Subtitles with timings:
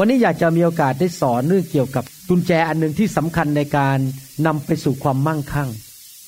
[0.00, 3.98] วันนี้อยากจะมีโอกาสได้สอนเรื่องเกี่ยวกับกุญแจอันหนึ่งที่สำคัญในการ
[4.46, 5.68] นำไปสู่ความมั่งคั่ง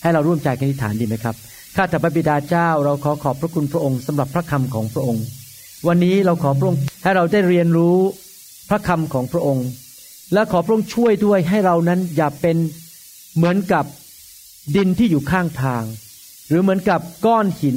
[0.02, 1.34] ให้เราร่วมใจกันอธิษฐานดีไหมครับ
[1.76, 5.24] ข้าแต่พระบิดาเจ้าเราขอขอบพระคุณพระองค์สำหรับพระคำของพระองค์
[5.88, 7.96] วันนี้เราขอพระองค์ให้เราได้เรียนรู้
[8.68, 9.66] พระคำของพระองค์
[10.32, 12.56] และขอพระองค์ช่วยด้วยให้เรานั้นอย่าเป็น
[13.36, 13.84] เหมือนกับ
[14.76, 15.82] ดินที่อยู่ข้างทาง
[16.48, 17.76] หรือเหมือนกับก้อนหิน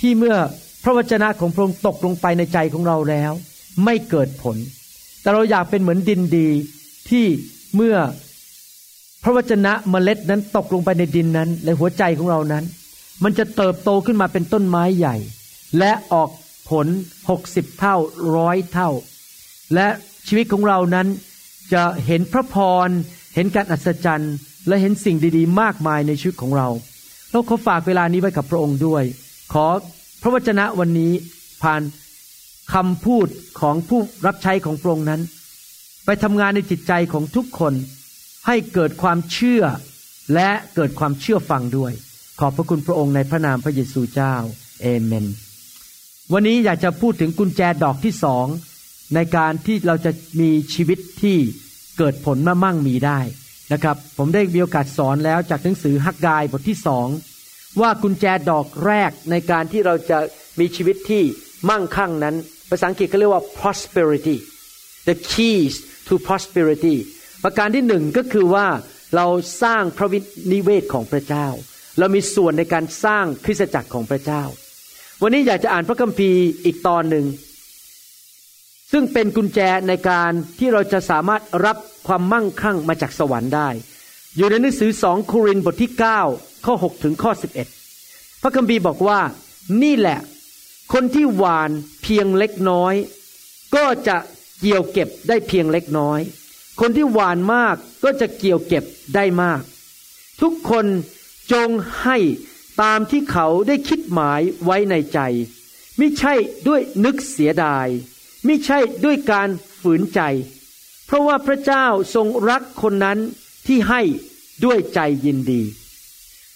[0.00, 0.36] ที่เมื่อ
[0.84, 3.32] พระวจนะของพระองค์ตกลงไปในใจของเราแล้ว
[3.84, 4.58] ไม่เกิดผล
[5.24, 6.48] แต่เราอยากเป็นเหมือนดินดี
[7.10, 7.24] ที่
[7.76, 7.96] เมื่อ
[9.22, 12.64] พระวจนะเมล็ดนั้นตกลงไปในดินนั้นในหัวใจของเรานั้น
[13.24, 15.16] มันจะเติบโตขึ้นมาเป็นต้นไม้ใหญ่
[15.78, 16.30] และออก
[16.70, 16.86] ผล
[17.30, 17.96] หกสิบเท่า
[18.36, 18.90] ร้อยเท่า
[19.74, 19.88] และ
[20.26, 21.06] ชีวิตของเรานั้น
[21.72, 22.88] จะเห็นพระพร
[23.34, 24.34] เห็นการอัศจรรย์
[24.68, 26.68] และเห็นสิ่งดีๆ มากมายในชีวิตของเรา
[27.30, 29.04] เราขอฝากเวลานี้ไว้กับพระองค์ด้วย
[29.52, 29.66] ขอ
[30.22, 31.12] พระวจนะวันนี้
[31.62, 31.80] ผ่าน
[32.72, 33.28] คำพูด
[33.60, 35.22] ของผู้รับใช้ของพระองค์นั้น
[36.04, 37.74] ไปทำงานในจิตใจของทุกคน
[38.46, 39.62] ให้เกิดความเชื่อ
[40.34, 41.92] และเกิดความเชื่อฟังด้วย
[42.40, 44.34] ขอบพระคุณพระองค์ในพระนามพระเยซูเจ้า
[44.82, 45.26] เอเมน
[46.32, 48.46] วันนี้อยากจะพูดถึงกุญแจดอกที่สอง
[49.14, 51.38] ในการที่เราจะมีชีวิตที่
[51.98, 53.20] เกิดผลมามั่งมีได้
[53.72, 57.08] นะครับ ผมได้มีโอกาสสอนแล้วจากหนังสือฮักกายบทที่สอง
[57.80, 60.18] ว่ากุญแจดอกแรกในการที่เราจะ
[60.58, 61.22] มีชีวิตที่
[61.68, 62.36] มั่งคั่งนั้น
[62.70, 64.36] ภาษาอังกฤษเขาเรียกว่า prosperity
[65.08, 65.74] the keys
[66.06, 66.96] to prosperity
[67.44, 68.66] ประการที่หนึ่งก็คือว่า
[69.16, 69.26] เรา
[69.62, 70.18] สร้างพระวิ
[70.52, 71.46] นิเวศของพระเจ้า
[71.98, 74.42] เรามีส่วนในการสร้างคริสตจักรของพระเจ้า
[75.22, 77.26] วันนี้อยากจะอ่านพระคัมภีร์อีกตอนหนึ่ง
[78.92, 81.76] ซึ่งเป็นกุญแจในการที่เราจะสามารถรับ
[82.06, 83.68] ความมั่งคั่งมาจากสวรรค์ได้
[84.36, 85.90] อยู่ในหนังสือสองโครินธ์บทที่
[86.28, 87.32] 9 ข้อ 6 ถึงข้อ
[87.86, 89.18] 11 พระคัมภีร์บอกว่า
[89.82, 90.18] นี่แหละ
[90.96, 91.70] คนที่หวาน
[92.02, 92.94] เพียงเล็กน้อย
[93.74, 94.16] ก็จะ
[94.60, 96.20] เกี่ยวเก็บได้เพียงเล็กน้อย
[96.80, 98.84] คนที่หวานมากก็จะเกี่ยวเก็บ
[99.14, 99.60] ได้มาก
[100.40, 100.86] ทุกคน
[101.52, 101.68] จง
[102.02, 102.18] ให้
[102.82, 105.20] ตามที่เขาได้คิดหมายไว้ในใจ
[105.96, 106.34] ไม่ใช่
[106.66, 107.86] ด้วยนึกเสียดาย
[108.44, 109.48] ไม่ใช่ด้วยการ
[109.80, 110.20] ฝืนใจ
[111.06, 113.18] เพราะว่าพระเจ้าทรงรักคนนั้น
[113.66, 114.02] ที่ให้
[114.64, 115.62] ด้วยใจยินดี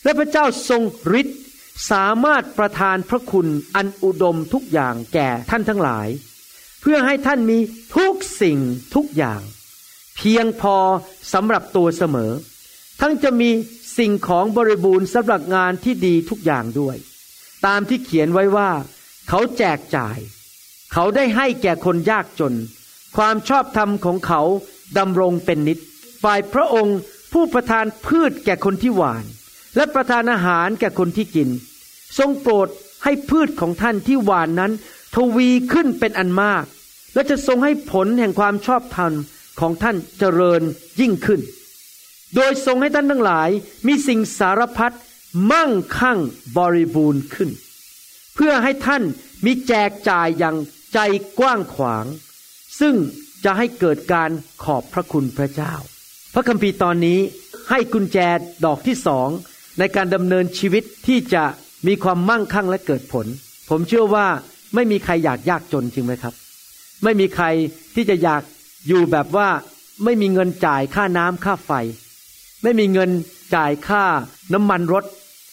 [0.03, 0.83] และพระเจ้าทรง
[1.21, 1.39] ฤทธิ์
[1.91, 6.09] สามารถประทานพระคุณอันอุดมทุกอย่างแก่ท่านทั้งหลาย
[6.81, 7.59] เพื่อให้ท่านมี
[7.97, 8.59] ทุกสิ่ง
[8.95, 9.41] ทุกอย่าง
[10.17, 10.77] เพียงพอ
[11.33, 12.33] สำหรับตัวเสมอ
[13.01, 13.51] ทั้งจะมี
[13.99, 16.97] สิ่งของบริบูรณ์สำหรับงานที่ดีทุกอย่างด้วย
[17.67, 18.71] ตามที่เขียนไว้ว่า
[19.29, 20.19] เขาแจกจ่าย
[20.93, 22.55] เขาได้ให้แก่คนยากจน
[23.17, 24.41] ความชอบธรรมของเขา
[24.99, 25.79] ดำรงเป็นนิจ
[26.23, 26.99] ฝ่ายพระองค์
[27.33, 29.25] ผู้ประทานพืชแก่คนที่หวาน
[29.77, 31.49] และประทานอาหารแก่คนที่กิน
[32.19, 32.69] ทรงโปรด
[33.05, 34.73] ให้พืชของท่านที่หวานนั้น
[35.15, 36.65] ทวีขึ้นเป็นอันมาก
[37.15, 39.13] และจะทรงให้ผลแห่งความชอบธรรม
[39.61, 40.63] ของท่านเจริญ
[41.01, 41.41] ยิ่งขึ้น
[42.35, 43.51] โดยทรงให้ท่านทั้งหลาย
[43.87, 44.95] มีสิ่งสารพัด
[45.51, 46.19] มั่งคั่ง
[46.57, 47.51] บริบูรณ์ขึ้น
[48.35, 49.03] เพื่อให้ท่าน
[49.45, 50.57] มีแจกจ่ายอย่าง
[50.95, 50.99] ใจ
[51.39, 52.05] กว้างขวาง
[52.81, 52.95] ซึ่ง
[53.45, 54.31] จะให้เกิดการ
[54.65, 55.73] ขอบพระคุณพระเจ้า
[56.35, 57.19] พระคัมภีร์ตอนนี้
[57.71, 58.19] ให้กุญแจ
[58.65, 59.29] ดอกที่สอง
[59.79, 61.45] ในการดำเนินชีวิตที่จะ
[61.87, 63.27] มีความมั่งคั่งและเกิดผล
[63.71, 64.27] ผมเชื่อว่า
[64.75, 66.35] ไม่มีใครอยากยากจนจริงไหมครับ
[67.05, 67.47] ไม่มีใคร
[67.95, 68.43] ที่จะอยาก
[68.89, 69.49] อยู่แบบว่า
[70.05, 71.73] ไม่มีเงินจ่ายค่าน้ำค่าไฟ
[72.63, 73.11] ไม่มีเงิน
[73.55, 74.05] จ่ายค่า
[74.53, 75.05] น้ำมันรถ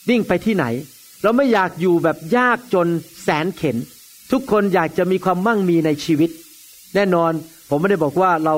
[0.09, 0.66] วิ่งไปที่ไหน
[1.22, 2.88] เราไม่อยากอยู่แบบยากจน
[3.24, 3.78] แสนเข็น
[4.31, 6.30] ทุกคนอยากจะมีความมั่งมีในชีวิต
[6.95, 7.31] แน่นอน
[7.69, 8.56] ผมไม่ได้บอกว่าเรา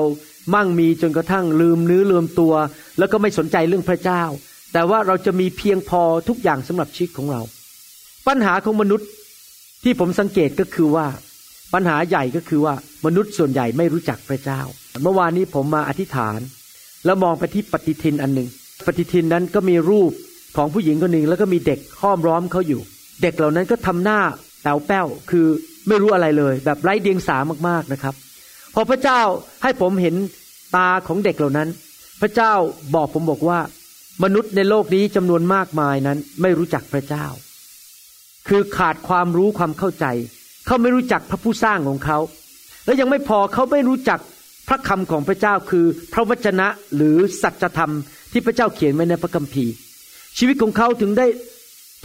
[0.54, 2.54] มั่งมีจนกระทั่งลืมเนื้อลืมตัว
[2.98, 4.22] แล้วก็ไม่สนใจเรื่องพระเจ้า
[4.72, 7.40] แต่ว่าเราจะมีเพียงพอทุกอย่างสำหรับชีวิตของเรา
[8.28, 9.08] ปัญหาของมนุษย์
[9.84, 11.06] ที่ผมสังเกตก็คือว่า
[11.74, 12.74] ปัญหาใหญ่ก็คือว่า
[13.06, 14.60] มนุษย์ส่วนใหญ่ไม่รู้จักพระเจ้า
[15.02, 16.40] เมื่อวานนี้ผมมาอธิษฐาน
[17.04, 18.48] แล้วมองไปที่ปฏิทินอันหนึ่ง
[18.86, 20.12] ปฏิทินนั้นก็มีรูป
[20.56, 22.80] ของผู้หญิงคนหนึ่งแล้วก็มีเด็กห้อมร้อมเขาอยู่
[23.22, 24.20] เด็กเหล่านั้นก็ทำหน้า
[24.62, 25.46] แป๋วแป้วคือ
[25.88, 27.38] ไม่รู้อะไรเลย แบบไร้เดียงสา
[27.68, 28.14] มากๆนะครับ
[28.74, 29.20] พอพระเจ้า
[29.62, 30.14] ให้ผมเห็น
[30.76, 31.68] ตาของเด็กเหล่านั้น
[32.20, 32.52] พระเจ้า
[32.94, 33.58] บอกผมบอกว่า
[34.24, 37.26] มนุษย์ในโลกนี้จำนวนมากมายนั้นไม่รู้จักพระเจ้า
[38.48, 40.06] คือขาดความรู้ความเข้าใจ
[40.66, 42.18] เขาไม่รู้จักพระผู้สร้างของเขา
[42.84, 44.20] แล้วยังไม่พอเขาไม่รู้จัก
[44.68, 46.66] พระคำของพระเจ้าคือพระวจนะ
[46.96, 47.92] หรือสัจธรรม
[48.32, 49.72] ที่พระเจ้าเขียนไว้ในพระคัมภีร์
[50.38, 51.26] ชีวิตของเขาถึงได้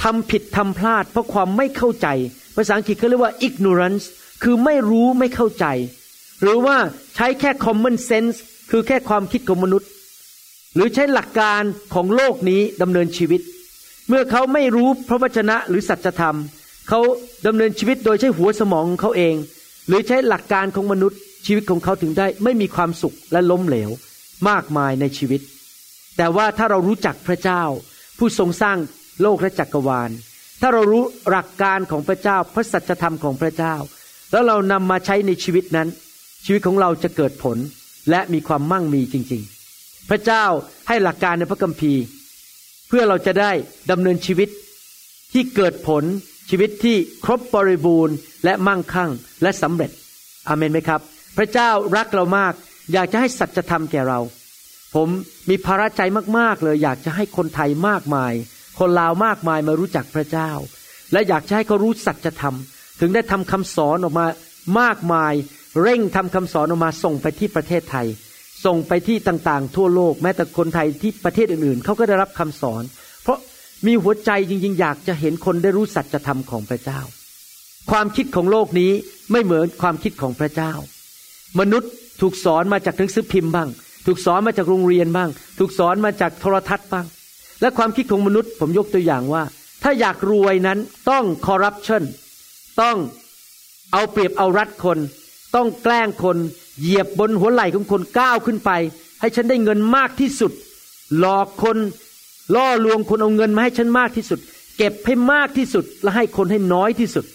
[0.03, 2.07] ทำผิดทำพลาด เพราะความไม่เข้าใจ
[2.55, 4.03] ภาษาอังกฤษเขาเรียกว่า ignorance
[4.43, 5.65] คือไม่รู้ไม่เข้าใจ
[6.41, 6.77] หรือว่า
[7.15, 8.35] ใช้แค่ common sense
[8.71, 9.89] คือแค่ความคิดของมนุษย์
[10.75, 11.61] หรือใช้หลักการ
[11.93, 13.41] ของโลกนี้ดำเนินชีวิต
[14.09, 16.37] เมื่อเขาไม่รู้พระวจนะหรือสัจธรรม
[16.89, 16.99] เขา
[17.47, 19.35] ดำเนินชีวิตโดยใช้หัวสมองของเขาเอง
[19.87, 23.89] หรือใช้หลักการของมนุษย์ ชีวิตของเขาถึงได้ไม่มีความสุขและล้มเหลว
[24.49, 25.41] มากมายในชีวิต
[26.17, 27.63] แต่ว่าถ้าเรารู้จักพระเจ้า
[28.17, 28.77] ผู้ทรงสร้าง
[29.21, 30.09] โลกและจักรวาล
[30.61, 33.75] ถ้าเรารู้หลักการของพระเจ้าพระสัจธรรมของพระเจ้า
[34.31, 35.87] แล้วเรานำมาใช้ในชีวิตนั้น
[36.45, 37.57] ชีวิตของเราจะเกิดผล
[38.09, 39.52] และมีความมั่งมีจริงๆ
[40.09, 40.45] พระเจ้า
[40.87, 42.03] ให้หลักการในพระคัมภีร์
[42.87, 43.51] เพื่อเราจะได้
[43.91, 44.49] ดำเนินชีวิต
[45.33, 46.03] ที่เกิดผล
[46.49, 46.95] ชีวิตที่
[47.25, 48.15] ครบบริบูรณ์
[48.45, 49.11] และมั่งคั่ง
[49.43, 49.91] และสำเร็จ
[50.47, 51.01] อเมนไหมครับ
[51.37, 52.53] พระเจ้ารักเรามาก
[52.93, 54.19] อยากจะให้สัจธรรมแก่เรา
[54.95, 55.09] ผม
[55.49, 56.01] มีภาระใจ
[56.37, 58.33] มากๆเลย อยากจะให้คนไทยมากมาย
[58.79, 60.51] คนลาวมากมายมารู้จักพระเจ้า
[61.11, 62.55] และอยากจะให้เขารู้สัจธรรม
[62.99, 64.25] ถึงได้ทำคำสอนออกมา
[64.79, 65.33] มากมาย
[65.81, 68.07] เร่งทำคำสอนออกมาส่งไปที่ประเทศไทย
[68.65, 72.83] ส่งไปที่ต่างๆ ทั่วโลกแม้แต่คนไทยที่ประเทศอื่นๆเขาก็ได้รับคำสอน
[73.23, 73.39] เพราะ
[73.85, 76.99] มีหัวใจจริงๆ อยากจะเห็นคนได้รู้สัจธรรมของพระเจ้า
[77.91, 78.91] ความคิดของโลกนี้
[79.31, 80.73] ไม่เหมือนความคิดของพระเจ้า
[81.59, 83.69] มนุษย์ถูกสอนมาจากหนังสือพิมพ์บ้าง
[84.05, 87.05] ถูกสอนมาจากโรงเรียนบ้าง ถูกสอนมาจากโทรทัศน์บ้าง
[87.61, 89.43] และความคิดของมนุษย์ผมยกตัวอย่างว่า
[89.83, 92.03] ถ้าอยากรวยนั้นต้องคอร์รัปชัน
[92.81, 92.97] ต้อง
[93.93, 94.97] เอาเปรียบเอารัดคน
[95.55, 96.37] ต้องแกล้งคน
[96.81, 98.71] เหยียบบนหัวไหล่ของคนก้าวขึ้นไป
[99.19, 100.51] ให้ฉันได้เงินมากที่สุด
[101.19, 101.77] หลอกคน
[102.55, 104.39] ล่อลวงคนเอาเงินมาให้ฉันมากที่สุด
[104.77, 107.25] เก็บให้มากที่สุด และให้คนให้น้อยที่สุด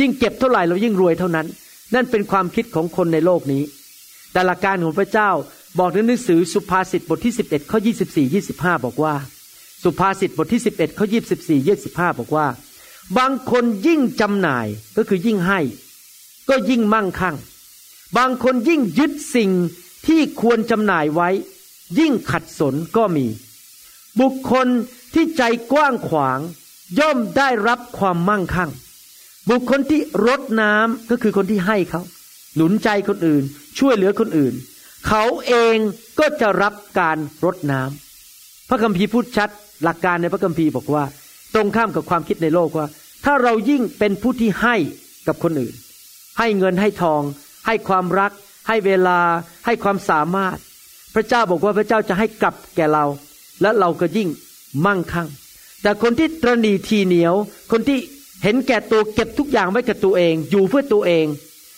[0.00, 1.46] ยิ่งเก็บเท่าไหร่เรายิ่งรวยเท่านั้น
[1.94, 3.62] นั่นเป็นความคิดของคนในโลกนี้
[4.32, 5.30] แต่หลักการของพระเจ้า
[5.78, 7.78] บอกในหนังสือสุภาษิตบทที่ 11ข้อ
[8.14, 9.14] 24 25 บอกว่า
[9.84, 11.06] สุภาษิตบทที่ 11ข้อ
[11.38, 12.46] 24 25 บอกว่า
[13.18, 14.66] บางคนยิ่งจำหน่าย
[14.96, 15.60] ก็คือยิ่งให้
[16.48, 17.36] ก็ยิ่งมั่งคั่ง
[18.16, 19.50] บางคนยิ่งยึดสิ่ง
[20.06, 21.28] ที่ควรจำหน่ายไว้
[21.98, 23.26] ยิ่งขัดสนก็มี
[24.20, 24.66] บุคคล
[25.14, 26.38] ที่ใจกว้างขวาง
[26.98, 28.70] ย่อมได้รับความมั่งคั่ง
[29.50, 32.02] บุคคลที่รดน้ำก็คือคนที่ให้เขา
[32.54, 33.42] หนุนใจคนอื่น
[33.78, 34.54] ช่วยเหลือคนอื่น
[35.06, 35.76] เขาเอง
[36.18, 39.50] ก็จะรับการรดน้ำพระคัมภีร์พูดชัด
[39.82, 41.04] หลักการในพระคัมภีร์บอกว่า
[41.54, 42.86] ตรงข้ามกับความคิดในโลกว่า
[43.24, 44.76] ถ้าเรายิ่งเป็นผู้ที่ให้
[45.26, 45.74] กับคนอื่น
[46.38, 47.22] ให้เงินให้ทอง
[47.68, 48.32] ให้ความรัก
[48.68, 49.20] ให้เวลา
[49.66, 50.56] ให้ความสามารถ
[51.14, 53.04] พระเจ้าบอกว่าพระเจ้าจะให้กลับแก่เรา
[53.62, 54.28] และเราก็ยิ่ง
[54.86, 55.28] มั่งคั่ง
[55.82, 57.34] แต่คนที่ตรณีทีเหนียว
[57.72, 57.98] คนที่
[58.42, 61.26] เห็นแก่ตัวเก็บทุกอย่างไว้กับตัวเอง อยู่เพื่อตัวเอง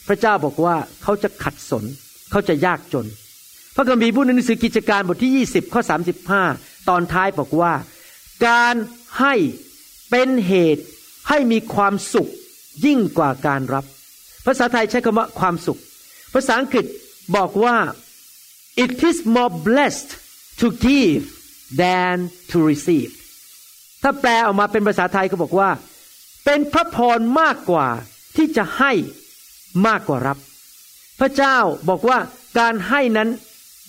[0.08, 1.84] พระเจ้าบอกว่าเขาจะขัดสน
[2.30, 3.06] เขาจะยากจน
[3.74, 5.80] พระคัมภีร์พูดในหนังสือกิจการบทที่ 20ข้อ
[6.34, 7.72] 35 ตอนท้ายบอกว่า
[8.46, 8.74] การ
[9.20, 9.34] ให้
[10.10, 10.82] เป็นเหตุ
[11.28, 12.30] ให้มีความสุข
[12.84, 13.84] ยิ่งกว่าการรับ
[14.46, 15.80] ภาษาไทยใช้คำว่าความสุข
[16.34, 16.86] ภาษาอังกฤษ
[17.36, 17.76] บอกว่า
[18.84, 20.10] it is more blessed
[20.60, 21.24] to give
[21.82, 22.16] than
[22.50, 23.12] to receive
[24.02, 25.70] ถ้าแปลออกมาเป็นภาษาไทยก็บอกว่า
[26.44, 27.88] เป็นพระพรมากกว่า
[28.36, 28.92] ที่จะให้
[29.86, 30.38] มากกว่ารับ
[31.20, 31.56] พระเจ้า
[31.88, 32.18] บอกว่า
[32.58, 33.28] การให้นั้น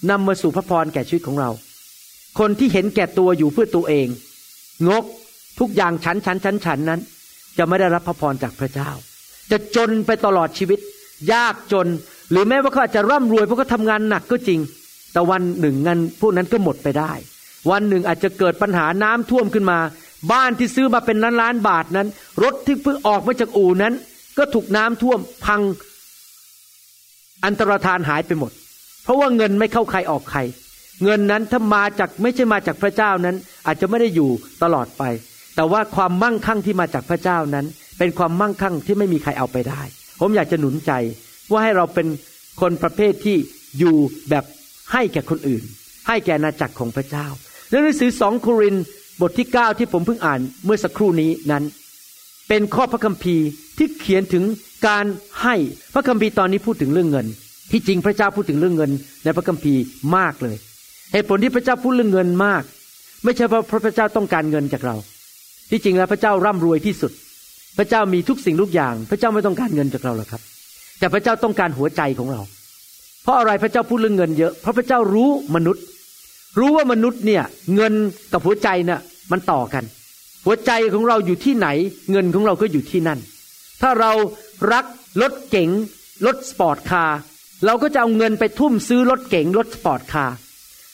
[0.10, 1.50] นำมาสู่พระพรแก่ชีวิตของเรา
[2.40, 4.08] คนที่เห็นแก่ตัวอยู่เพื่อตัวเอง
[4.88, 5.06] งก
[5.60, 7.00] ทุกอย่างฉันฉันฉันฉันนั้น
[7.58, 8.90] จะไม่ได้รับพระพรจากพระเจ้า
[9.52, 10.80] จะจนไปตลอดชีวิต
[11.34, 11.88] ยากจน
[12.32, 14.60] หรือแม้ว่าเขาอาจจะร่ำรวยเพราะเขาทำงานหนักก็จริง
[15.14, 17.12] แต่วันหนึ่งเงินพวกนั้นก็หมดไปได้
[17.72, 19.80] วันหนึ่งอาจจะเกิดปัญหาน้ำท่วมขึ้นมา
[20.32, 22.08] บ้านที่ซื้อมาเป็นล้านล้านบาทนั้น
[22.44, 23.94] รถที่เพิ่งออกมาจากอู่นั้น
[24.38, 25.62] ก็ถูกน้ำท่วมพัง
[27.46, 28.52] อันตรธานหายไปหมด
[29.04, 30.40] เพราะว่าเงินไม่เข้าใครออกใคร
[31.04, 34.30] เงินนั้นถ้ามาจากไม่ใช่มาจากพระเจ้านั้น อาจจะไม่ได้อยู่
[34.64, 35.04] ตลอดไป
[35.56, 37.66] แต่ว่าความมั่งคั่งที่มาจากพระเจ้านั้น
[37.98, 39.82] เป็นความมั่งคั่งที่ไม่มีใครเอาไปได้
[40.20, 40.92] ผมอยากจะหนุนใจ
[41.52, 42.08] ว่าให้เราเป็น
[42.62, 43.38] คนประเภทที่
[43.80, 43.96] อยู่
[44.30, 44.46] แบบ
[44.92, 45.64] ให้แก่คนอื่น
[46.08, 47.28] ให้แก่นาจักรของพระเจ้า
[47.70, 48.76] ในหนังสือสองโคริน
[49.22, 51.64] บทที่ 9 ที่ผมเพิ่งอ่านเมื่อสักครู่นี้นั้น
[52.50, 53.46] เป็นข้อพระคัมภีร์
[53.78, 54.44] ที่เขียนถึง
[54.88, 55.06] การ
[55.44, 55.56] ให้
[55.94, 57.28] พระคัมภีร์ตอนนี้พูดถึงเรื่องเงิน
[57.72, 58.92] ที่จริงพระเจ้าพูดถึงเรื่องเงิน
[59.24, 59.82] ในพระคัมภีร์
[60.16, 60.56] มากเลย
[61.12, 62.64] เหตุผลที่พระเจ้าพูดเรื่องเงินมาก
[63.24, 64.96] ไม่ใช่เพราะพระเจ้าต้องการเงินจากเรา
[65.70, 67.12] ที่จริงแล้วพระเจ้าร่ำรวยที่สุด
[67.78, 70.42] พระเจ้ามีทุกสิ่งทุกอย่าง พระเจ้าไม่ต้องการเงินจากเราหรอกครับ
[71.00, 72.42] แต่พระเจ้าต้องการหัวใจของเรา
[73.24, 75.84] เพราะอะไรพระเจ้าพูดเรื่องเงินเยอะเพราะพระเจ้ารู้มนุษย์
[76.60, 77.44] รู้ว่ามนุษย์เนี่ย
[77.76, 77.94] เงิน
[78.32, 79.00] กับหัวใจเนี่ย
[79.32, 79.84] มันต่อกัน
[80.46, 81.68] หัวใจของเราอยู่ที่ไหน
[82.12, 83.20] เงินของเราก็อยู่ที่นั่น
[83.82, 84.12] ถ้าเรา
[84.74, 84.86] รัก
[85.22, 85.70] รถเก๋ง
[86.26, 87.20] รถ sport car
[87.66, 90.36] เราก็จะเอาเงินไปทุ่มซื้อรถเก๋งรถ sport car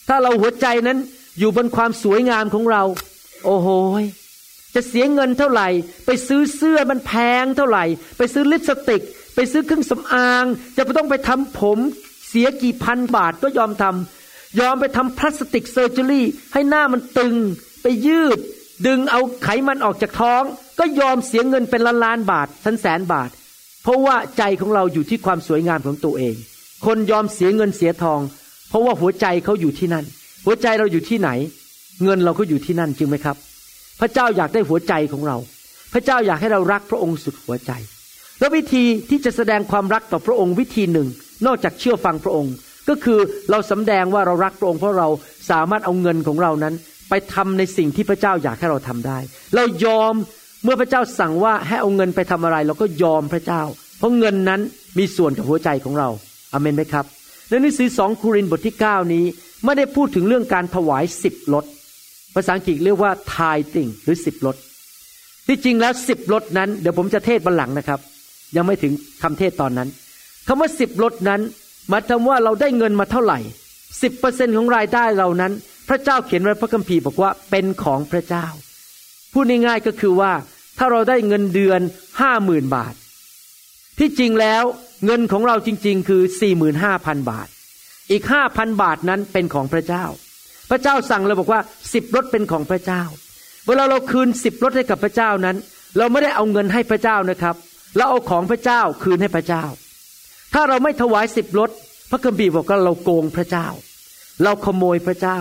[0.08, 0.98] ถ้าเราหัวใจนั้น
[1.40, 2.84] อยู่บนความสวยงามของเรา
[3.46, 3.68] โอ้โห
[4.76, 5.68] จะเสียเงินเท่าไหร่
[6.06, 7.12] ไปซื้อเสื้อมันแพ
[7.44, 7.84] งเท่าไหร่
[8.18, 9.02] ไปซื้อลิปสติก
[9.36, 10.46] ไปซื้อเครื่องสำอาง
[10.78, 11.80] จะต้องไปทำผม
[12.30, 17.36] เสียกี่พันบาทก็ยอมทำยอมไปทำ plastic surgery ให้หน้ามันตึง
[17.82, 18.40] ไปยืด
[18.88, 20.44] ดึงเอาไขมันออกจากท้อง
[20.80, 23.30] ก็ยอมเสียเงินเป็นล้านล้านบาทสันแสนบาท
[23.84, 26.36] เพราะว่าใจของเราอยู่ที่ความสวยงามของตัวเอง
[26.86, 28.20] คนยอมเสียเงินเสียทอง
[28.70, 30.06] เพราะว่าหัวใจเขาอยู่ที่นั่น
[30.46, 31.30] หัวใจเราอยู่ที่ไหน
[32.04, 33.38] เงินเราก็อยู่ที่นั่นจริงไหมครับ
[34.02, 35.38] พระเจ้าอยากได้หัวใจของเรา
[35.94, 37.72] พระเจ้าอยากให้เรารักพระองค์สุดหัวใจ
[38.40, 41.08] แล้ววิธีที่จะแสดงความรักต่อพระองค์วิธีหนึ่ง
[41.46, 42.54] นอกจากเชื่อฟังพระองค์
[42.90, 43.20] ก็คือ
[43.52, 45.08] เราสำแดงว่าเรารักพระองค์เพราะเรา
[45.50, 46.74] สามารถเอาเงินของเรานั้น
[47.10, 49.18] ไปทำในสิ่งที่พระเจ้าอยากให้เราทำได้
[49.56, 50.14] เรายอม
[50.64, 53.62] เมื่อพระเจ้าสั่งว่าให้เอาเงินไปทำอะไร เราก็ยอมพระเจ้า
[53.98, 54.62] เพราะเงินนั้น
[54.98, 56.10] มีส่วนกับหัวใจของเรา
[56.54, 57.06] อเมนไหมครับ
[57.50, 59.26] ในหนังสือสองคูรินบทที่ 9 นี้
[59.66, 61.66] ไม่ได้พูดถึงเรื่องการถวายสิบลด
[62.38, 64.56] ภาษาอังกฤษเรียกว่า tithing หรือสิบลด
[65.48, 68.00] ที่จริงแล้วสิบลดนั้นเดี๋ยวผมจะเทศบันหลังนะครับ
[68.56, 69.90] ยังไม่ถึงคำเทศตอนนั้น
[70.48, 71.42] คำว่าสิบลดนั้น
[71.90, 73.40] หมายถึงว่าเราได้เงินมาเท่าไหร่
[74.02, 75.52] สิบเปอร์เซ็นของรายได้เรานั้น
[75.90, 78.46] พระเจ้าเขียนไว้พระคัมภีร์บอกว่าเป็นของพระเจ้า
[79.34, 80.32] พูดง่ายๆก็คือว่า
[80.78, 81.82] ถ้าเราได้เงินเดือน
[82.22, 82.94] ห้าหมื่นบาท
[84.00, 84.64] ที่จริงแล้ว
[85.06, 87.48] เงินของเราจริง ๆ คือสี่หมื่นห้าพันบาท
[88.12, 90.06] อีกห้าพันบาทนั้นเป็นของพระเจ้า
[90.70, 91.62] พระเจ้าสั่งเลยบอกว่า
[91.94, 93.04] สิบรถเป็นของพระเจ้า
[93.68, 95.56] เวลาเราคืนสิบรถให้กับพระเจ้านั้น
[95.98, 97.56] เราไม่ได้เอาเงินให้พระเจ้านะครับ
[97.96, 99.64] เราเอาของพระเจ้าคืนให้พระเจ้า
[100.54, 101.70] ถ้าเราไม่ถวายสิบรถ
[102.12, 103.68] พระคัมภีร์บอกว่าเราโกงพระเจ้า
[104.44, 105.40] เราขโมยพระเจ้า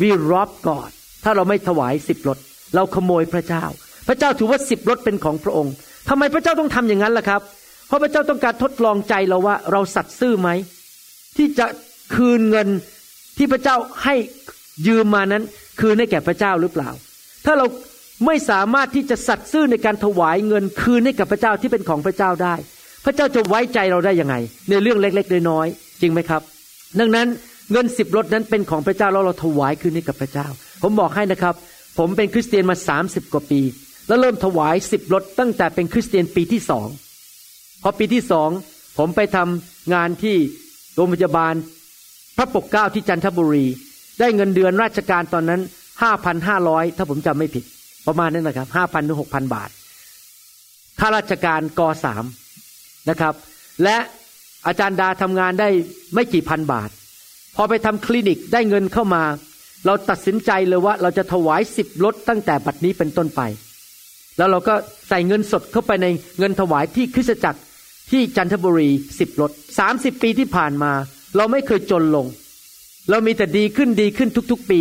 [0.00, 0.90] we rob God
[1.24, 2.38] ถ้าเราไม่ถวายสิบรถ
[2.74, 3.64] เราขโมยพระเจ้า
[4.08, 5.72] พระเจ้าถือว่าสิบรถเป็นของพระองค์
[6.08, 7.40] ทำไมพระเจ้าต้องทำอย่างนั้นล่ะครับ
[7.86, 10.48] เพราะพระเจ้าต้องการทดลองใจเราว่าเราสัตย์ซื่อไหม
[11.36, 11.66] ที่จะ
[12.14, 12.68] คืนเงิน
[13.40, 14.14] ที่พระเจ้าให้
[14.86, 15.42] ยืมมานั้น
[15.80, 16.90] คืนให้แก่พระเจ้าหรือเปล่า
[17.44, 17.66] ถ้าเรา
[18.26, 22.54] ไม่สามารถที่จะสัตย์ซื่อในการถวายเงินคืนให้กับพระเจ้าที่เป็นของพระเจ้าได้
[23.04, 24.34] พระเจ้าจะไว้ใจเราได้ยังไง
[24.68, 26.42] ในเรื่องเล็กๆน้อยๆจริงไหมครับ
[26.98, 27.26] ดังนั้น
[27.72, 30.46] เงินสิบรถนั้นเป็นของพระเจ้าแล้วเราถวายคืนให้กับพระเจ้า
[30.82, 31.54] ผมบอกให้นะครับ
[31.98, 33.60] ผมเป็นคริสเตียนมาสามสิบกว่าปี
[34.08, 36.88] แล้วเริ่มถวายสิบรถตั้งแต่เป็นคริสเตียนปีที่สอง
[37.82, 38.50] พอปีที่สอง
[38.98, 40.36] ผมไปทำงานที่
[40.94, 41.54] โรงพยาบาล
[42.36, 43.66] พระปกเก้าที่จันทบุรี
[44.20, 45.60] ได้เงินเดือนราชการตอนนั้น
[46.02, 47.64] ห้าพันห้าร้อยถ้าผมจำไม่ผิด
[48.06, 49.70] ประมาณนั้นนะครับห้าพันถึงหกพันบาท
[51.00, 52.24] ข้าราชการกสาม
[53.10, 53.34] นะครับ
[53.84, 53.96] และ
[54.66, 55.68] อาจารย์ดาทำงานได้
[56.14, 56.90] ไม่กี่พันบาท
[57.56, 59.22] พอไปทำคลินิกได้เงินเข้ามา
[59.86, 63.40] เราตัดสินใจเลยว่าเราจะถวายสิบลดตั้งแต่บัดนี้เป็นต้นไป
[64.38, 64.74] แล้วเราก็
[65.08, 66.06] ใส่เงินสดเข้าไปใน
[66.38, 67.60] เงินถวายที่คริสตจักร
[68.10, 70.92] ที่จันทบุรีสิบลดสามสิบปีที่ผ่านมา
[71.36, 72.26] เราไม่เคยจนลง
[73.10, 74.80] เรามีแต่ดีขึ้นดีขึ้นทุกๆปี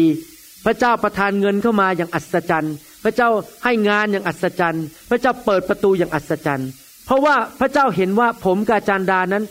[0.65, 3.29] พระเจ้าประทานเงินเข้ามาอย่างอัศจรรย์ พระเจ้า
[3.63, 6.69] ให้งานอย่างอัศจรรย์ พระเจ้าเปิดประตูอย่างอัศจรรย์
[7.05, 9.43] เพราะว่าพระเจ้าเห็นว่าผมกาจารดานั้น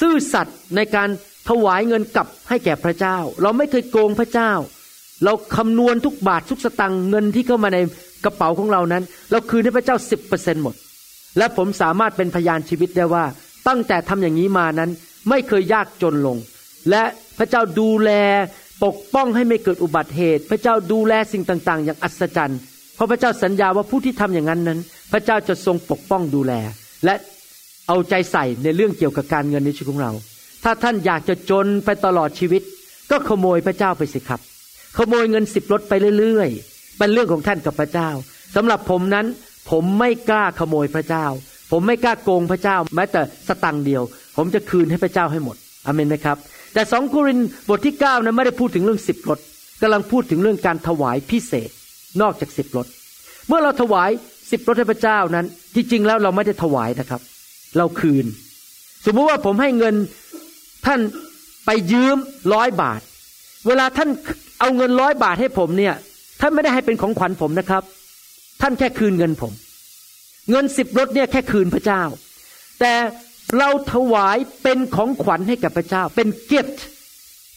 [0.00, 1.08] ซื่อสัตย์ในการ
[1.48, 4.52] ถวายเงินกลับให้แก่พระเจ้า เราไม่เคยโกงพระเจ้า
[5.24, 7.78] เราคำนวณทุกบาททุกสตังค์เงินที่เข้ามาใน
[8.24, 10.74] กระเป๋าของเรานั้น เราคืนให้พระเจ้าสิบเปอร์เซ็นหมด
[11.38, 13.24] และผมสามารถเป็นพยานชีวิตได้ว่า
[13.68, 14.90] ตั้งแต่ทำอย่างนี้มานั้น
[15.28, 16.36] ไม่เคยยากจนลง
[16.90, 17.02] และ
[17.38, 18.10] พระเจ้าดูแล
[18.84, 22.60] ปกป้องให้ไม่เกิดอุบัติเหตุ พระเจ้าดูแลสิ่งต่าง ๆ อย่างอัศจรรย์
[22.94, 24.80] เพราะพระเจ้าสัญญาว่าผู้ที่ทำอย่างนั้นนั้น
[25.12, 26.52] พระเจ้าจะทรงปกป้องดูแล
[27.04, 27.14] และ
[27.88, 30.12] เอาใจใส่ในเรื่องเกี่ยวกับการเงินในชีวิตของเรา
[30.64, 32.62] ถ้าท่านอยากจะจนไปตลอดชีวิต
[33.10, 34.40] ก็ขโมยพระเจ้าไปสิครับ
[34.98, 38.08] ขโมยเงินสิบรถไปเรื่อยๆเป็นเรื่องของท่านกับพระเจ้า
[38.56, 39.26] สำหรับผมนั้น
[39.70, 41.26] ผมไม่กล้าขโมยพระเจ้า
[41.70, 44.02] ผมไม่กล้าโกงพระเจ้า แม้แต่สตังเดียว
[44.36, 46.36] ผมจะคืนให้พระเจ้าให้หมดอเมนไหมครับ
[46.74, 49.38] แต่สองโครินบทที่เก้านั้นไม่ได้พูดถึงเรื่องสิบรถ
[49.82, 51.70] กำลังพูดถึงเรื่องการถวายพิเศษ
[52.20, 52.86] นอกจากสิบรถ
[53.48, 54.10] เมื่อเราถวาย
[54.50, 57.20] สิบรถให้พระเจ้านั้น ที่จริงแล้วเราไม่ได้ถวายนะครับ
[57.76, 58.26] เราคืน
[59.06, 59.94] สมมุติว่าผมให้เงิน
[60.86, 61.00] ท่าน
[61.66, 62.16] ไปยืม
[62.54, 63.00] ร้อยบาท
[63.66, 64.08] เวลาท่าน
[64.60, 65.94] เอาเงินร้อยบาทให้ผมเนี่ย
[66.40, 67.82] ท่านไม่ได้ให้เป็นของขวัญผมนะครับ
[68.60, 69.52] ท่านแค่คืนเงินผม
[70.50, 72.02] เงินสิบรถเนี่ยแค่คืนพระเจ้า
[72.80, 72.92] แต่
[73.58, 76.78] เราถวายเป็นของขวัญให้กับพระเจ้า เป็น gift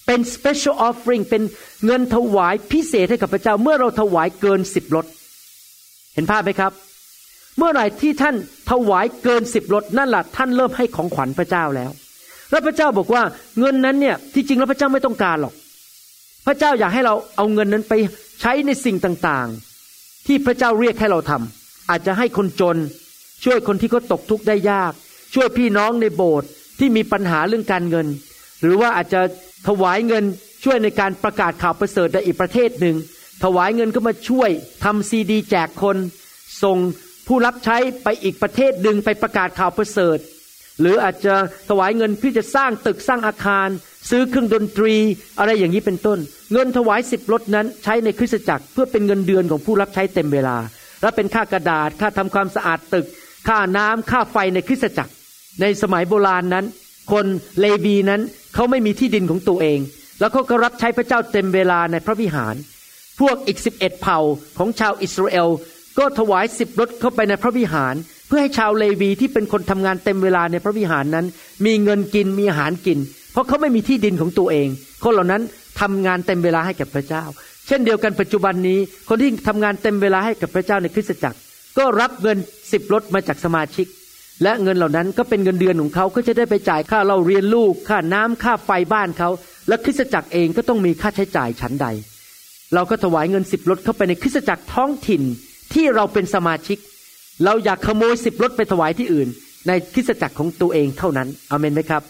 [0.05, 1.43] เป็น special offering เป็น
[1.85, 5.05] เงินถวายพิเศษให้กับพระเจ้า เมื่อเราถวายเกินสิบรถ
[6.13, 6.71] เห็นภาพไหมครับ
[7.57, 8.35] เมื่อไหร่ที่ท่าน
[8.71, 11.91] ถวายเกินสิบรถนั่นแหละท่านเริ่มให้ของขวัญพระเจ้าแล้ว
[12.51, 13.23] แล้วพระเจ้าบอกว่า
[13.59, 15.53] เงินนั้นเนี่ยที่จริงแล้วพระเจ้าไม่ต้องการหรอก
[16.47, 17.93] พระเจ้าอยากให้เราเอาเงินนั้นไป
[18.41, 22.77] ใช้ในสิ่งต่างๆ ที่พระเจ้าเรียกให้เราทำอาจจะให้คนจน
[23.43, 24.93] ช่วยคนที่เขาตกทุกข์ได้ยาก
[25.35, 26.49] ช่วยพี่น้องในโบสถ์
[26.79, 28.07] ที่มีปัญหาเรื่องการเงิน
[28.61, 29.21] หรือว่าอาจจะ
[29.67, 30.23] ถวายเงิน
[30.63, 32.95] ช่วยในการประกาศข่าวประเสริฐในอีกประเทศหนึ่ง
[33.43, 34.49] ถวายเงินก็มาช่วย
[34.83, 35.97] ทำซีดีแจกคน
[36.63, 36.77] ส่ง
[37.27, 40.17] ผู้รับใช้ไปอีกประเทศหนึ่งไปประกาศข่าวประเสริฐ
[40.79, 41.35] หรืออาจจะ
[41.69, 43.67] ถวายเงินเพื่อจะสร้างตึกสร้างอาคาร
[44.09, 44.95] ซื้อเครื่องดนตรี
[45.39, 46.19] อะไรอย่างนี้เป็นต้น
[46.53, 50.57] เงินถวายสิบรถนั้นใช้ในคริสตจักรเพื่อเป็นเงินเดือนของผู้รับใช้เต็มเวลา
[51.01, 53.05] และเป็นค่ากระดาษค่าทำความสะอาดตึก
[53.47, 55.13] ค่าน้ำค่าไฟในคริสตจักร
[55.61, 56.65] ในสมัยโบราณนั้น
[57.11, 57.25] คน
[57.59, 58.21] เลวีนั้น
[58.53, 59.79] เขาไม่มีที่ดินของตัวเอง
[60.19, 62.55] แล้วเขาก็รับใช้พระเจ้าเต็มเวลาในพระวิหาร
[63.19, 64.19] พวกอีกสิบเอ็ดเผ่า
[64.57, 65.49] ของชาวอิสราเอล
[65.97, 67.95] ก็ถวายสิบรถเข้าไปในพระวิหาร
[68.27, 71.25] เพื่อให้ชาวเลวีที่เป็นคนทำงานเต็มเวลาในพระวิหารนั้น
[71.65, 72.99] มีเงินกินมีอาหารกิน
[73.31, 74.67] เพราะเขาไม่มีที่ดินของตัวเอง
[75.03, 75.41] คนเหล่านั้น
[75.81, 77.23] ทำงานเต็มเวลาให้กับพระเจ้า
[77.67, 81.39] เช่นเดียวกันปัจจุบันนี้ คนที่ทำงานเต็มเวลาให้กับพระเจ้าในคริสตจักร
[81.77, 82.37] ก็รับเงิน
[82.71, 83.87] สิบรถมาจากสมาชิก
[84.43, 89.29] และเงินเหล่านั้นก็เป็นเงินเดือนของเขาก็จะได้ไปจ่ายค่าเราเรียนลูก ค่าน้ำค่าไฟบ้านเขา
[89.67, 91.87] และคริสตจักรเองก็ต้องมีค่าใช้จ่ายชั้นใด
[92.73, 95.21] เราก็ถวายเงินสิบรถเข้าไปในคริสตจักรท้องถิ่น
[95.73, 96.77] ที่เราเป็นสมาชิก
[97.45, 99.27] เราอยากขโมยสิบรถไปถวายที่อื่น
[99.67, 102.01] ในคริสตจักรของตัวเองเท่านั้นอเมนไหมครับ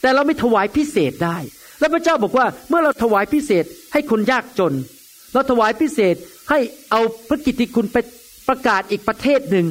[0.00, 1.36] แต่เราไม่ถวายพิเศษได้
[1.80, 4.74] แล้วพระเจ้าบอกว่าเมื่อเราถวายพิเศษให้คนยากจน
[5.32, 6.14] เราถวายพิเศษ
[6.50, 6.58] ให้
[6.90, 7.96] เอาพระกิตติคุณไป
[8.48, 9.66] ประกาศอีกประเทศหนึ่ง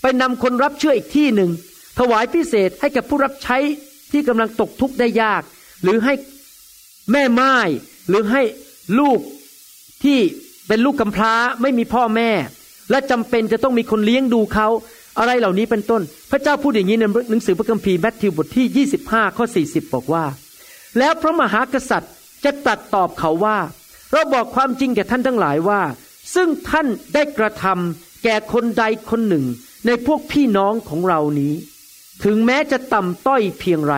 [0.00, 1.50] ไปนำคนรับเชื่ออีกที่หนึ่ง
[1.98, 3.58] ถวายพิเศษให้กับผู้รับใช้
[4.12, 5.42] ที่กำลังตกทุกข์ได้ยาก
[5.82, 6.12] หรือให้
[7.12, 7.54] แม่ไม้
[8.08, 8.42] หรือให้
[8.98, 9.20] ลูก
[10.04, 10.18] ที่
[10.68, 12.30] เป็นลูกกำพร้าไม่มีพ่อแม่
[12.90, 14.68] และจำเป็นจะต้องมีคนเลี้ยงดูเขา
[15.18, 20.24] อะไรเหล่านี้เป็นต้น พระเจ้าพูดอย่างนี้ในหนังสือพระคัมภีร์แมทธิวบทที่ 25 ข้อ 40 บอกว่า
[20.98, 22.12] แล้วพระมหากษัตริย์
[22.44, 23.58] จะตรัสตอบเขาว่า
[24.12, 25.80] เราบอกความจริงแก่ท่านทั้งหลายว่า
[26.34, 29.44] ซึ่งท่านได้กระทำแก่คนใดคนหนึ่ง
[29.88, 31.54] ในพวกพี่น้องของเรานี้
[32.24, 33.94] ถึงแม้จะต่ำต้อยเพียงไร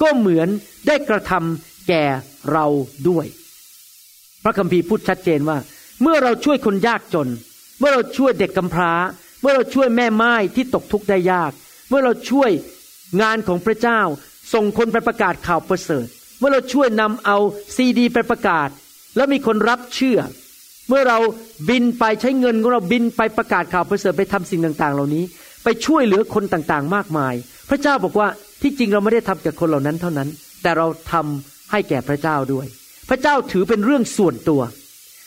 [0.00, 0.48] ก็เหมือน
[0.86, 2.04] ได้กระทำแก่
[2.52, 2.66] เรา
[3.08, 3.26] ด้วย
[4.42, 5.58] พระคัมภีร์พูดชัดเจนว่า
[6.02, 7.28] เมื่อเราช่วยคนยากจน
[7.78, 8.92] เมื่อเราช่วยเด็กกำพร้า
[9.40, 11.52] เมื่อเราช่วยแม่ไม้ที่ตกทุกข์ได้ยาก
[11.88, 12.50] เมื่อเราช่วย
[13.22, 14.00] งานของพระเจ้า
[14.52, 16.06] ส่งคนไปประกาศข่าวประเสริฐ
[16.38, 17.38] เมื่อเราช่วยนำเอา
[17.76, 18.68] ซีดีไปประกาศ
[19.16, 20.18] แล้วมีคนรับเชื่อ
[20.88, 21.18] เมื่อเรา
[21.68, 25.24] บินไปใช้เงินของเราบินไปประกาศข่าวประเสริฐไปทำสิ่งต่าง ๆ เหล่านี้
[25.64, 27.34] ไปช่วยเหลือคนต่างๆ มากมาย
[27.70, 28.28] พระเจ้าบอกว่า
[28.62, 30.28] ที่จริงเราไม่ได้ทำแก่คนเหล่านั้นเท่านั้น
[30.62, 32.66] แต่เราทำให้แก่พระเจ้าด้วย
[33.08, 34.60] พระเจ้าถือเป็นเรื่องส่วนตัว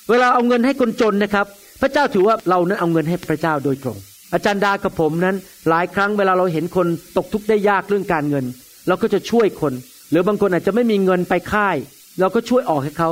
[0.10, 1.46] เวลาเอาเงินให้คนจนนะครับ
[1.82, 3.98] พระเจ้าถือว่าเรานั้นเอาเงินให้พระเจ้าโดยตรง
[4.34, 5.36] อาจารย์ดากับผมนั้น
[5.70, 8.46] หลายครั้งเวลาเราเห็นคนตกทุกข์ได้ยากเรื่องการเงิน
[8.88, 9.74] เราก็จะช่วยคน
[10.12, 11.78] หรือบางคนอาจจะไม่มีเงินไปค่าย
[12.20, 13.10] เราก็ช่วยออกให้เขา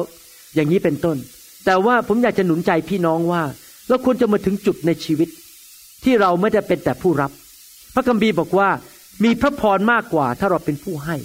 [0.56, 1.18] อย่างนี้เป็นต้น
[1.70, 3.42] แต่ว่าผมอยากจะหนุนใจพี่น้องว่า
[3.88, 5.30] เราควรจะมาถึงจุดในชีวิต
[6.04, 7.32] ที่เราไม่ได้เป็นแต่ผู้รับ
[7.96, 8.70] พระคัมภีร์บอกว่า
[9.24, 11.16] มีพระพรมากกว่าถ้าเราเป็นผู้ให้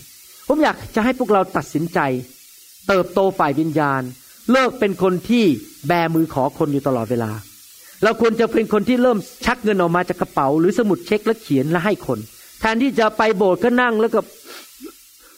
[0.46, 1.98] ผมอยากจะให้พวกเราตัดสินใจ
[2.88, 4.02] เติบโตฝ่ายวิญญาณ
[4.52, 5.44] เลิกเป็นคนที่
[5.86, 7.30] แบมือขอคนอยู่ตลอดเวลา
[8.02, 12.18] เราควรจะเป็นคนที่เริ่มชักเงินออกมาจากกระเป๋า หรือสมุดเช็คแล้วเขียนแล้วให้คน
[12.60, 14.20] แทนที่จะไปโบสถ์ก็นั่งแล้วก็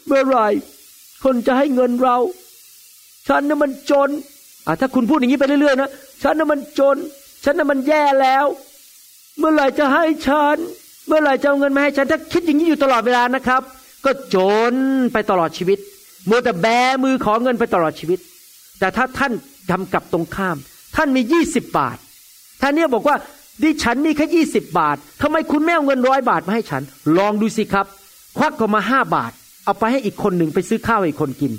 [0.07, 0.39] เมื่อไร
[1.25, 2.17] คนจะให้เงินเรา
[3.29, 4.11] ฉันน่ะมันจน
[4.81, 5.91] ถ้าคุณพูดอย่างนี้ไปเรื่อยๆนะ
[6.23, 6.97] ฉันน่ะมันจน
[7.45, 8.45] ฉันน่ะมันแย่แล้ว
[9.39, 10.57] เมื่อไหร่จะให้ฉัน
[11.07, 13.63] เมื่อไหร่จะเอาเงินมาให้ฉัน ถ้าคิดอย่างนี้อยู่ตลอดเวลานะครับ
[14.05, 14.37] ก็จ
[14.73, 14.75] น
[15.13, 15.79] ไปตลอดชีวิต
[16.29, 16.67] มัวแต่แบ
[17.05, 18.19] มือขอเงินไปตลอดชีวิต
[18.79, 19.33] แต่ถ้าท่าน
[19.71, 20.57] ทำกับตรงข้าม
[20.97, 21.97] ท่านมียี่สิบบาท
[22.61, 23.17] ท่านเนี่ยบอกว่า
[23.63, 26.83] ดิฉันมีแค่ยี่สิบบาททำไมคุณแม่เอาเงินร้อยบาทมาให้ฉัน
[27.19, 27.87] ลองดูสิครับ
[28.39, 29.33] ควักออกมาห้าบาท
[29.65, 31.53] เอาไปให้อีกคนหนึ่งไปซื้อข้าวให้คนกิน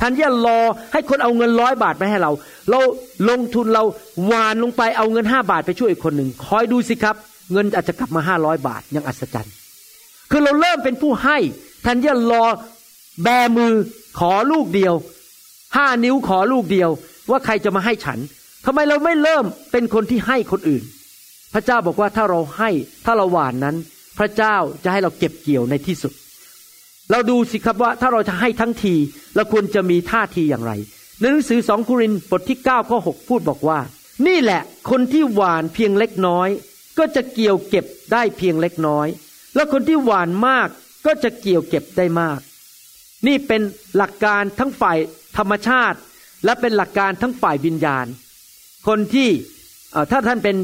[0.00, 0.58] ท่านอย่ารอ
[0.92, 2.30] ให้คนเอาเงินร้อยบาทไปให้เรา
[2.70, 2.80] เรา
[3.28, 3.84] ลงทุนเรา
[4.26, 7.16] หวานลงไปเอาเงินห้าบาทไปช่วยอีกคนหนึ่งคอยดูสิครับ
[7.52, 9.54] เงินอาจจะกลับมาห้าร้อยบาทยังอัศจรรย์
[10.30, 11.38] คือเราเริ่มเป็นผู้ให้
[11.84, 12.44] ท่านอย่ารอ
[13.22, 13.72] แบมือ
[14.18, 14.94] ขอลูกเดียว
[15.76, 16.90] ห้านิ้วขอลูกเดียว
[17.30, 18.18] ว่าใครจะมาให้ฉัน
[18.66, 20.82] ทำไมเราไม่เริ่มเป็นคนที่ให้คนอื่น
[21.54, 22.70] พระเจ้าบอกว่าถ้าเราให้
[23.04, 23.76] ถ้าเราหวานนั้น
[24.18, 26.12] พระเจ้าจะให้เราเก็บเกี่ยวในที่สุด
[27.10, 28.94] เราดูสิครับว่าถ้าเราจะให้ทั้งที
[29.34, 30.72] เราควรจะมีท่าทีอย่างไร
[31.20, 33.78] ในหนังสือสองคุรินบทที่9ก้าข้อหพูดบอกว่า
[34.26, 36.48] นี่แหละคนที่หวานเพียงเล็กน้อย
[36.98, 39.06] ก็จะเกี่ยวเก็บได้เพียงเล็กน้อย
[39.54, 40.68] และคนที่หวานมาก
[41.06, 42.38] ก็จะเกี่ยวเก็บได้มาก
[43.26, 43.60] นี่เป็น
[43.96, 44.98] หลักการทั้งฝ่าย
[45.36, 45.98] ธรรมชาติ
[46.44, 48.06] และเป็นหลักการทั้งฝ่ายวิญญาณ
[48.88, 49.28] คนที่
[50.10, 50.56] ถ้าท่านเป็น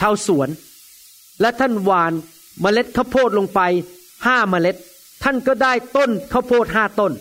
[0.00, 0.48] ชาวสวน
[1.40, 2.12] และท่านหวาน
[2.60, 3.60] เมล็ดข้าวโพดลงไป
[4.26, 4.76] ห้าเมล็ด
[5.28, 7.12] ท่านก็ได้ต้นข้าวโพดห้าต้น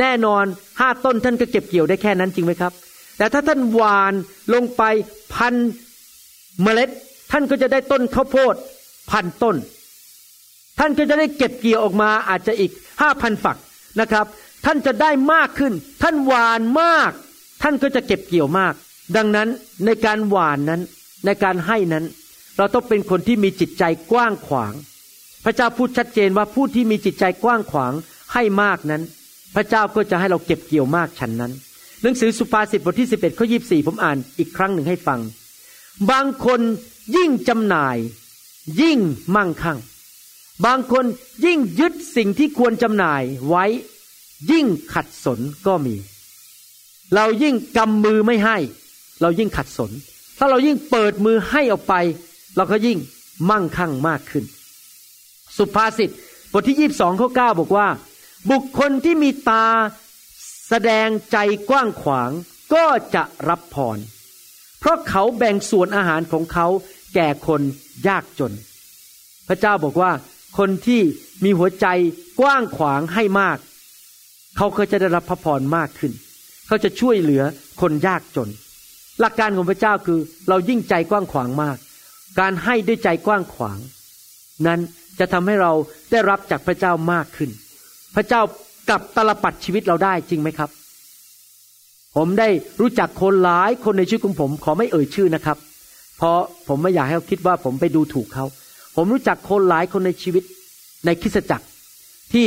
[0.00, 0.44] แน่นอน
[0.80, 2.72] ห้าต้นท่านก็เก็บเกี่ยวได้แค่นั้นจริงไหมครับ
[3.18, 4.14] แต่ถ้าท่านหวาน
[4.54, 4.82] ลงไป
[5.34, 5.54] พัน
[6.62, 6.90] เมล็ด
[7.32, 8.54] ท่านก็จะได้ต้นข้าวโพด
[9.10, 9.56] พันต้น
[10.78, 13.56] ท่านก็จะได้เก็บเกี่ยวออกมาอาจจะอีกห้าพันฝัก
[14.00, 14.26] นะครับ
[14.66, 17.10] ท่านจะได้มากขึ้น ท่านหวานมาก
[17.62, 18.72] ท่านก็จะเก็บเกี่ยวมาก
[19.16, 19.48] ดังนั้น
[19.84, 20.80] ในการหวานนั้น
[21.26, 22.04] ในการให้นั้น
[22.56, 24.74] เราต้องเป็นคนที่มีจิตใจกว้างขวาง
[25.44, 27.92] พระเจ้าพูดชัดเจนว่าผู้ที่มีจิตใจกว้างขวาง
[28.32, 29.02] ให้มากนั้น
[29.54, 31.52] พระเจ้าก็จะให้เราเก็บเกี่ยวมากฉันนั้น
[32.02, 35.20] หนังสือสุภาษิตบทที่ 11ข้อ24ผมอ่านอีกครั้งหนึ่งให้ฟัง
[36.10, 36.60] บางคน
[37.16, 37.96] ยิ่งจำหน่าย
[38.80, 38.98] ยิ่ง
[39.36, 39.78] มั่งคั่ง
[40.66, 41.04] บางคน
[41.44, 43.64] ยิ่งยึดสิ่งที่ควรจำหน่ายไว้
[44.50, 45.94] ยิ่งขัดสนก็มี
[47.14, 48.56] เรายิ่งกำมือไม่ให้
[49.20, 49.90] เรายิ่งขัดสน
[50.38, 51.94] ถ้าเรายิ่งเปิดมือให้ออกไป
[52.56, 52.98] เราก็ยิ่ง
[53.50, 54.44] มั่งคั่งมากขึ้น
[55.56, 56.10] สุภาษิต
[56.52, 57.88] บทที่ยีบสองข้อเก้าบอกว่า
[58.50, 59.66] บุคคลที่มีตา
[60.68, 61.36] แสดงใจ
[61.70, 62.30] กว้างขวาง
[62.74, 63.98] ก็จะรับพร
[64.80, 66.66] เพราะเขาแบ่งส่วนอาหารของเขา
[67.14, 67.60] แก่คน
[68.08, 68.52] ยากจน
[69.48, 70.12] พระเจ้าบอกว่า
[70.58, 71.00] คนที่
[71.44, 71.86] มีหัวใจ
[72.40, 73.58] กว้างขวางให้มาก
[74.56, 76.12] เขาก็จะได้รับพระพรมากขึ้น
[76.66, 77.42] เขาจะช่วยเหลือ
[77.80, 78.48] คนยากจน
[79.20, 81.76] หลักการของพระเจ้าคือเรายิ่งใจกว้างขวางมาก
[82.40, 83.78] การให้ด้วยใจกว้างขวาง
[84.66, 84.80] นั้น
[85.18, 85.72] จะทำให้เรา
[86.10, 87.50] ได้รับจากพระเจ้ามากขึ้น
[88.14, 88.40] พระเจ้า
[88.88, 90.70] กลับตลปัดชีวิตเราได้จริงไหมครับ
[92.16, 92.48] ผมได้
[92.80, 95.58] รู้จักคนหลายคนในชีวิตของผม ขอไม่เอ่ยชื่อนะครับ
[96.16, 98.44] เพราะผมไม่อยากให้เขาคิดว่าผมไปดูถูกเขา
[98.96, 100.42] ผมรู้จักคนหลายคนในชีวิต
[101.06, 101.66] ในคริสตจักร
[102.32, 102.46] ที่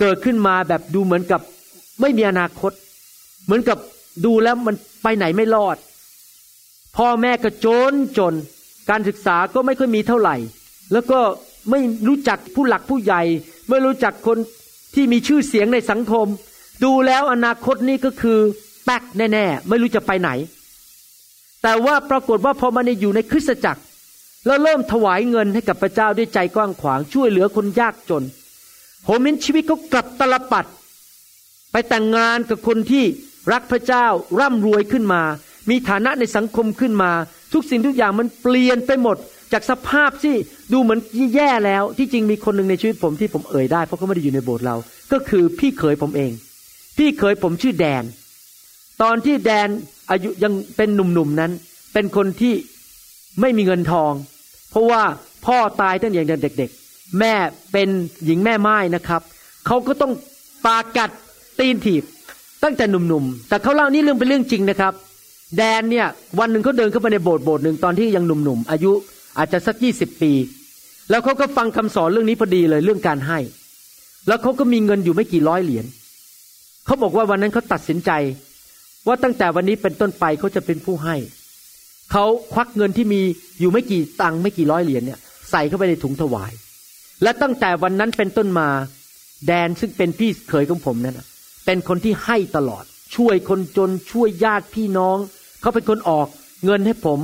[0.00, 1.40] เกิดขึ้นมาแบบดูเหมือนกับ
[2.00, 2.72] ไม่มีอนาคต
[3.44, 3.78] เหมือนกับ
[4.24, 5.76] ดูแล้วมันไปไหนไม่รอด
[6.96, 8.34] พ่อแม่ก็จนจน
[8.90, 10.36] การศึกษาก็ไม่ค่อยมีเท่าไหร่
[10.92, 11.20] แล้วก็
[11.70, 13.22] ไม่รู้จักผู้หลักผู้ใหญ่
[13.68, 14.38] ไม่รู้จักคน
[14.94, 16.26] ที่มีชื่อเสียงในสังคม
[16.84, 18.38] ดูแล้วอนาคตนี่ก็คือ
[18.84, 20.30] แป๊กแน่ๆ ไม่รู้จะไปไหน
[21.62, 23.82] แต่ว่าปรากฏว่าพอมาในอยู่ในคริสตจักร
[24.46, 28.24] แล้วเริ่มถวายเงินให้กับพระเจ้าด้วยใจกว้างขวางช่วยเหลือคนยากจน
[29.06, 30.66] ผมเห็นชีวิตเขากลับตลปัด
[31.72, 33.04] ไปแต่งงานกับคนที่
[33.52, 34.06] รักพระเจ้า
[34.40, 35.22] ร่ำรวยขึ้นมา
[35.70, 37.10] มีฐานะในสังคมขึ้นมา
[37.52, 39.16] ทุกสิ่งทุกอย่างมันเปลี่ยนไปหมด
[39.52, 40.34] จากสภาพที่
[40.72, 41.00] ดูเหมือน
[41.34, 44.76] แย่แล้ว ที่จริงมีคนหนึ่งในชีวิตผมที่ผมเอ่ยได้เพราะเขาไม่ได้อยู่ในโบสถ์เรา
[45.12, 46.32] ก็คือพี่เขยผมเอง
[46.98, 48.04] พี่เขยผมชื่อแดน
[49.02, 49.68] ตอนที่แดน
[50.10, 51.52] อายุยังเป็นหนุ่มๆนั้น
[51.92, 52.54] เป็นคนที่
[53.40, 54.12] ไม่มีเงินทอง
[54.70, 55.02] เพราะว่า
[55.46, 57.34] พ่อตายตั้งแต่ยังเด็ก ๆ แม่
[57.72, 57.88] เป็น
[58.24, 59.22] หญิงแม่ไม้นะครับ
[59.66, 60.12] เขาก็ต้อง
[60.66, 61.10] ปากัด
[61.58, 62.02] ตีนถีบ
[62.62, 64.92] ตั้งแต่หนุ่มๆ แต่เขาเล่านี่เรื่องเป็นเรื่องจริงนะครับ
[65.56, 66.06] แดนเนี่ย
[66.38, 68.92] วันหนึ่งเขาเดินเข้าไปในโบสถ์โบสถ์หนึ่งตอนที่ยังหนุ่มๆ อายุ
[69.38, 70.32] อาจจะสักยี่สิบปี
[71.10, 73.38] แล้วเขาก็ฟังคำสอนเรื่องนี้พอดีเลยเรื่องการให้
[74.28, 75.86] แล้วเขาก็มีเงินอยู่ไม่กี่ร้อยเหรียญ
[76.86, 78.10] เขาบอกว่าวันนั้นเขาตัดสินใจ
[79.06, 81.16] ว่าตั้งแต่วันนี้เป็นต้นไปเขาจะเป็นผู้ให้
[82.12, 83.20] เขาควักเงินที่มี
[83.60, 85.20] อยู่ไม่กี่ตังค์ไม่กี่ร้อยเหรียญเนี่ย
[85.50, 86.52] ใส่เข้าไปในถุงถวาย
[87.22, 88.68] และตั้งแต่วันนั้นเป็นต้นมา
[89.46, 91.20] แดนซึ่งเป็นพี่เขยของผมนั้น
[91.66, 92.84] เป็นคนที่ให้ตลอด
[93.16, 95.16] ช่วยคนจนช่วยญาติพี่น้อง
[95.60, 96.26] เขาเป็นคนออก
[96.64, 97.20] เงินให้ผม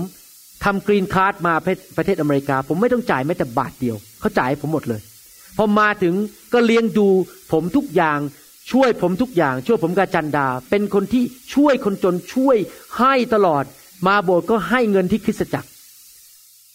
[0.64, 1.54] ทำ green card มา
[1.96, 5.00] ประเทศอเมริกา ผมไม่ต้องจ่ายแม้แต่บาทเดียว เขาจ่ายให้ผมหมดเลย
[5.56, 6.14] พอมาถึง
[6.52, 7.08] ก็เลี้ยงดู
[7.52, 8.18] ผมทุกอย่าง
[8.72, 11.22] ช่วยผมทุกอย่าง ช่วยผมกาจันดา เป็นคนที่
[11.54, 12.56] ช่วยคนจนช่วย
[12.98, 13.64] ให้ตลอด
[14.06, 15.68] มาโบสถ์ก็ให้เงินที่คริสตจักร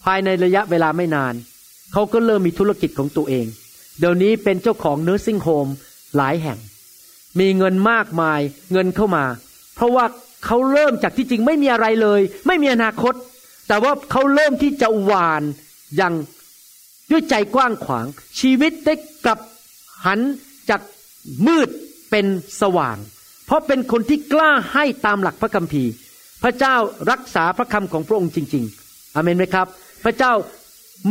[0.04, 1.34] ภายในระยะเวลาไม่นาน
[1.94, 3.46] เขาก็เริ่มมีธุรกิจของตัวเอง
[4.00, 5.68] เดี๋ยวนี้เป็นเจ้าของ nursing home
[6.18, 6.58] หลายแห่ง
[7.40, 8.40] มีเงินมากมาย
[8.72, 9.26] เงินเข้ามา
[9.76, 10.06] เพราะว่า
[10.46, 13.14] เขาเริ่มจากที่จริงไม่มีอะไรเลย ไม่มีอนาคต
[13.68, 15.44] แต่ว่าเขาเริ่มที่จะหวาน
[15.98, 16.14] อย่าง
[17.12, 18.06] ด้วยใจกว้างขวาง
[18.40, 18.94] ชีวิตได้
[19.26, 19.40] กลับ
[20.06, 20.20] หัน
[20.70, 20.82] จาก
[21.48, 21.70] มืด
[22.10, 22.26] เป็น
[22.62, 22.98] สว่าง
[23.46, 25.92] เพราะเป็นคนที่กล้าให้ตามหลักพระคัมภีร์
[26.44, 26.76] พระเจ้า
[27.12, 29.68] รักษาพระคำของพระองค์จริง ๆอเมนไหมครับ
[30.04, 30.32] พระเจ้า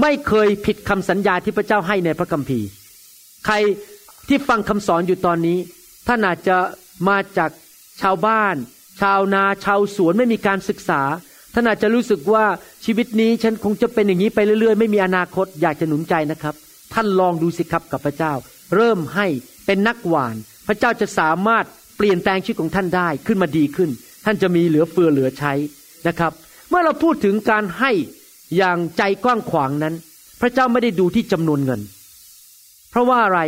[0.00, 2.66] ไม่เคยผิดคำสัญญาที่พระเจ้าให้ในพระคัมภีร์
[3.46, 3.54] ใคร
[4.28, 5.58] ที่ฟังคำสอนอยู่ตอนนี้
[6.06, 6.56] ท่านอาจจะ
[7.08, 7.50] มาจาก
[8.02, 8.54] ชาวบ้าน
[9.00, 11.02] ชาวนาชาวสวนไม่มีการศึกษา
[11.58, 12.44] ท่านอาจจะรู้สึกว่า
[12.84, 16.54] ชีวิตนี้ฉันคงจะเป็นอย่างนี้ไปเรื่อย ๆ ไม่มีอนาคตอยากจะหนุนใจนะครับ
[16.94, 18.32] ท่านลองดูสิครับกับพระเจ้า
[18.74, 19.26] เริ่มให้
[19.66, 20.34] เป็นนักหวาน
[20.66, 21.64] พระเจ้าจะสามารถ
[21.96, 23.90] เปลี่ยนแปลงชีวิตของท่านได้ขึ้นมาดีขึ้น
[24.24, 25.52] ท่านจะมีเหลือเฟือเหลือใช้
[26.08, 26.32] นะครับ
[26.68, 27.92] เมื่อเราพูดถึงการให้
[28.56, 29.94] อย่างใจกว้างขวางนั้น
[30.40, 31.80] พระเจ้าไม่ได้ดูที่จำนวนเงิน
[32.90, 33.40] เพราะว่าอะไร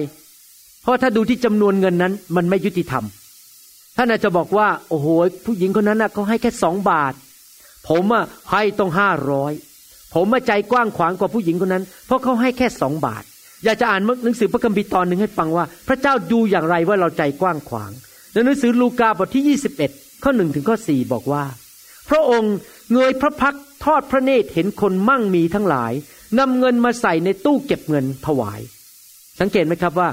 [0.82, 3.04] เพราะถ้าดูที่จำนวนเงินนั้น มันไม่ยุติธรรม
[3.96, 5.06] ท่านอาจจะบอกว่า โอ้โห
[5.44, 7.12] ผู้หญิงคนนั้นเขาให้แค่สองบาท
[7.88, 9.52] ผมอะให้ต้องห้าร้อย
[10.14, 13.22] ผมมาใจกว้างขวางกว่าผู้หญิงคนนั้น เพราะเขาให้แค่สองบาท
[13.64, 17.90] อยากจะอ่านหนังสือพระคัมภีร์ตอนหนึ่งให้ฟังว่า พระเจ้าดูอย่างไรว่าเราใจกว้างขวาง
[18.32, 21.44] ในหนังสือลูกาบทที่ 21 ข้อหนึ่งถึงข้อสี่บอกว่า
[22.08, 22.54] พระองค์
[22.92, 25.92] เงยพระพักทอดพระเนตรเห็นคนมั่งมีทั้งหลาย
[26.38, 28.60] นำเงินมาใส่ในตู้เก็บเงินถวาย
[29.40, 30.08] สังเกตไหมครับว่า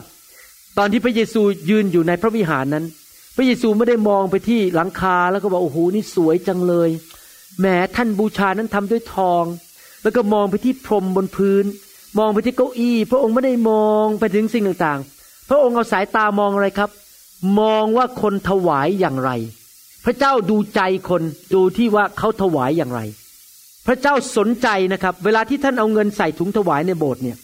[0.77, 2.85] ตอนที่พระเยซูยืนอยู่ในพระวิหารนั้น
[3.35, 6.89] พระเยซูไม่ได้มองไปที่หลังคาแล้วก็บอกโอ้โหนี่สวยจังเลย
[7.59, 7.65] แหม
[7.95, 9.43] ท่านบูชานั้นทำด้วยทอง
[10.03, 11.65] แล้วก็มองไปที่พรมบนพื้น
[12.19, 16.89] มองไปที่เก้าอี้ พระองค์ไม่ได้มองไปถึงสิ่งต่างๆ พระองค์เอาสายตามองอะไรครับ
[17.59, 19.31] มองว่าคนถวายอย่างไร
[20.05, 21.21] พระเจ้าดูใจคน
[21.53, 23.01] ดูที่ว่าเขาถวายอย่างไร
[23.87, 27.37] พระเจ้าสนใจนะครับ เวลาที่ท่านเอาเงินใส่ถุงถวายในโบสถ์เนี่ย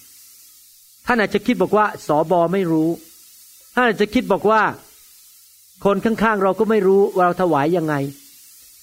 [1.06, 2.90] ท่านอาจจะคิดบอกว่าสอบอไม่รู้
[3.74, 4.62] ท่านอาจจะคิดบอกว่า
[5.86, 7.96] คนข้างๆเราก็ไม่รู้ว่าเราถวายยังไง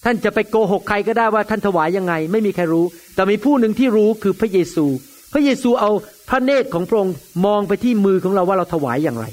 [0.03, 2.85] ท่านจะไปโกหกใครก็ได้ว่าท่านถวายยังไง ไม่มีใครรู้
[3.15, 4.85] แต่มีผู้หนึ่งที่รู้คือพระเยซู
[5.33, 5.91] พระเยซูเอา
[6.29, 9.25] พระเนตรของพระองค์มองไปที่มือของเราว่าเราถวายอย่างไร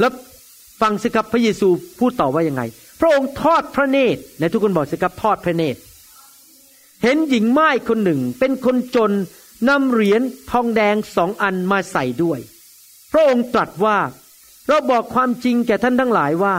[0.00, 0.12] แล้ว
[0.80, 1.68] ฟังสิครับพระเยซู
[1.98, 2.62] พูดต่อว่ายังไง
[3.00, 5.80] พระองค์ทอดพระเนตรในทุกคนบอกสิครับทอดพระเนตร
[7.02, 9.12] เห็นหญิงไม้คนหนึ่งเป็นคนจน
[9.68, 12.38] นำเหรียญทองแดงสองอันมาใส่ด้วย
[13.12, 13.98] พระองค์ตรัสว่า
[14.68, 16.56] เราบอกความจริงแก่ท่านทั้งหลายว่า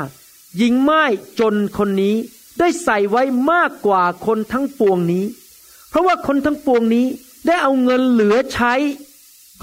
[0.57, 1.03] หญิงไม้
[1.39, 2.15] จนคนนี้
[2.59, 5.25] ได้ใส่ไว้มากกว่าคนทั้งปวงนี้
[5.89, 7.05] เพราะว่าคนทั้งปวงนี้
[7.45, 8.73] ได้เอาเงินเหลือใช้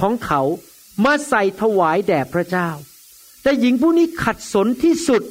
[0.00, 0.40] ของเขา
[1.04, 2.68] มาใส่ถวายแด่พระเจ้า
[3.42, 5.22] แต่หญิงผู้นี้ขัดสนที่สุด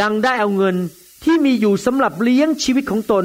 [0.00, 0.76] ยังได้เอาเงิน
[1.24, 3.24] ที่มีอยู่สำหรับเลี้ยงชีวิตของตน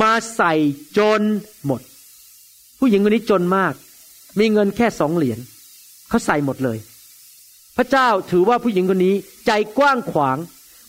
[0.00, 0.52] มาใส่
[0.98, 1.20] จน
[1.66, 1.80] หมด
[2.78, 3.74] ผู้หญิงคนนี้จนมาก
[4.38, 5.38] มีเงินแค่สองเหรียญ
[6.08, 6.78] เขาใส่หมดเลย
[7.76, 9.14] พระเจ้าถือว่าผู้หญิงคนนี้
[9.46, 10.38] ใจกว้างขวาง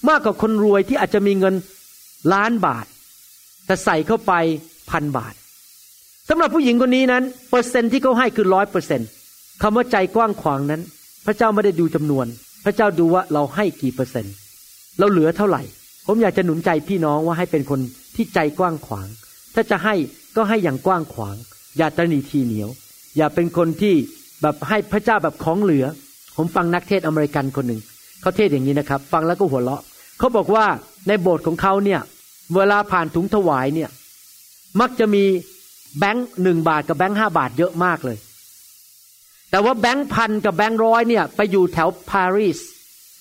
[0.10, 1.56] มากกว่าคนรวยที่อาจจะมีเงิน
[2.34, 2.86] ล้านบาท
[3.66, 4.34] แต่ใส่เข้าไป
[4.92, 5.34] พันบาท
[6.30, 9.02] สำหรับผู้หญิงคนนี้นั้น เปอร์เซ็นที่เขาให้คือร้อยเปอร์เซ็น
[9.62, 10.82] คำว่าใจกว้างขวางนั้น
[11.26, 12.26] พระเจ้าไม่ได้ดูจำนวน
[12.66, 14.34] พระเจ้าดูว่าเราให้กี่เปอร์เซ็นต์
[15.00, 15.62] เราเหลือเท่าไหร่
[16.06, 17.80] ผมอยากจะหนุนใจพี่น้องว่าให้เป็นคน
[18.16, 19.08] ที่ใจกว้างขวาง
[19.54, 19.96] ถ้าจะให้
[20.36, 21.36] ก็ให้อย่างกว้างขวาง
[21.78, 22.70] อย่าตนีทีเหนียว
[23.18, 23.96] อย่าเป็นคนที่
[24.42, 25.86] แบบให้พระเจ้าแบบของเหลือ
[26.38, 27.82] ผมฟังนักเทศอเมริกันคนหนึ่ง
[28.22, 29.82] เขาเทศอย่างนี้นะครับ ฟังแล้วก็หัวเราะ
[30.20, 30.66] เขาบอกว่า
[31.08, 32.02] ในโบสถ์ของเขาเนี่ย
[32.56, 33.90] เวลาผ่านถุงถวายเนี่ย
[34.80, 35.24] มักจะมี
[36.00, 38.18] แบงค์หนึ่งบาทกับแบงค์ห้าบาทเยอะมากเลย
[39.50, 42.60] แต่ว่าแบงค์พันกับแบงค์ร้อยเนี่ย ไปอยู่แถวปารีส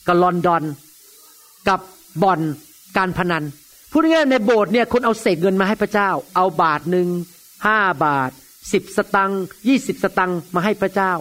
[0.06, 0.62] กับลอนดอน
[1.68, 1.80] กับ
[2.22, 2.40] บ่อน
[2.96, 3.44] การพนัน
[3.90, 7.08] พูดง่ายๆในโบสถ์เนี่ยคนเอาเศษเงินมาให้พระเจ้า เอาบาทหนึ่ง
[7.66, 8.30] ห้าบาท
[8.72, 11.12] สิบสตังค์ยี่สิบสตังค์มาให้พระเจ้า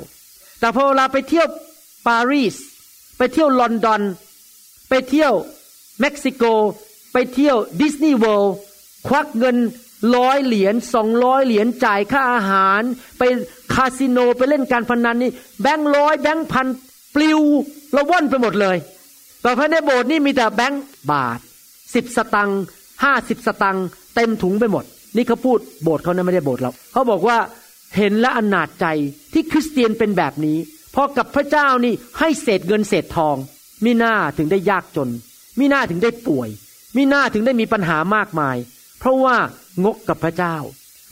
[0.60, 1.48] แต่พอเวลาไปเที่ยว
[2.08, 2.56] ปารีส
[3.18, 4.02] ไปเที่ยวลอนดอน
[4.90, 5.34] ไปเที่ยว
[6.00, 6.44] เม็กซิโก
[7.14, 8.56] ไปเที่ยวดิสนีย์เวิลด์
[9.08, 9.58] ควักเงิน
[10.16, 12.82] ร้อยเหรียญสองร้อยเหรียญจ่ายค่าอาหาร
[13.18, 13.24] ไป
[13.74, 16.68] คาสิโนไปเล่นการพนันนี่แบงค์ร้อยแบงค์พัน
[17.16, 17.40] ปลิว
[17.96, 18.78] ระว่อนไปหมดเลย
[19.42, 21.40] แต่ภายในโบสถ์นี่มีแต่แบงค์บาท
[21.96, 22.62] สิบสตังค์
[23.04, 24.84] ห้าสิบสตังค์เต็มถุงไปหมด
[25.16, 27.38] นี่เขาพูดโบสถ์เขานะไม่ได้โบสถ์เราเขาบอกว่า
[27.98, 28.86] เห็นและอนาจใจ
[29.34, 30.58] ที่คริสเตียนเป็นแบบนี้
[30.96, 33.36] พอกับพระเจ้านี่ให้เศษเงินเศษทอง
[33.84, 35.10] มิหน้าถึงได้ยากจน
[35.60, 36.50] มิหน้าถึงได้ป่วย
[36.96, 38.58] มิหน้าถึงได้มีปัญหามากมาย
[39.00, 39.38] เพราะว่า
[39.86, 40.56] งกกับพระเจ้า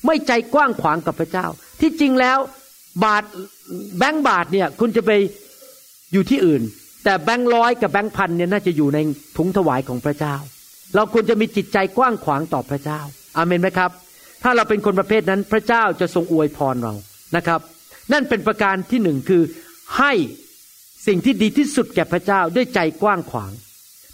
[0.05, 1.45] ไม่ใจกว้างขวางกับพระเจ้า
[1.81, 2.37] ที่จริงแล้ว
[3.03, 3.23] บาท
[3.97, 5.11] แบงค์บาทเนี่ยคุณจะไป
[6.13, 6.61] อยู่ที่อื่น
[7.03, 8.99] แต่แบงค์ร้อยกับแบงค์พันเนี่ยน่าจะอยู่ใน
[9.37, 10.35] ถุงถวายของพระเจ้า
[10.95, 12.99] เราควรจะมีจิตใจกว้างขวางต่อพระเจ้า
[13.37, 13.91] อาเมนไหมครับ
[14.43, 16.93] ถ้าเราเป็นคนประเภทนั้นพระเจ้าจะทรงอวยพรเรา
[17.35, 17.59] นะครับ
[18.13, 19.41] นั่นเป็นประการที่หนึ่งคือ
[19.97, 20.13] ให้
[21.07, 23.51] สิ่งที่ดีที่สุดแก่พระเจ้าด้วยใจกว้างขวาง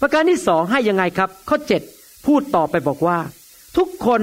[0.00, 1.82] ประการที่สองให้ยังไงครับ ข้อเจ็ด
[2.26, 3.18] พูดต่อไปบอกว่า
[3.76, 4.22] ทุกคน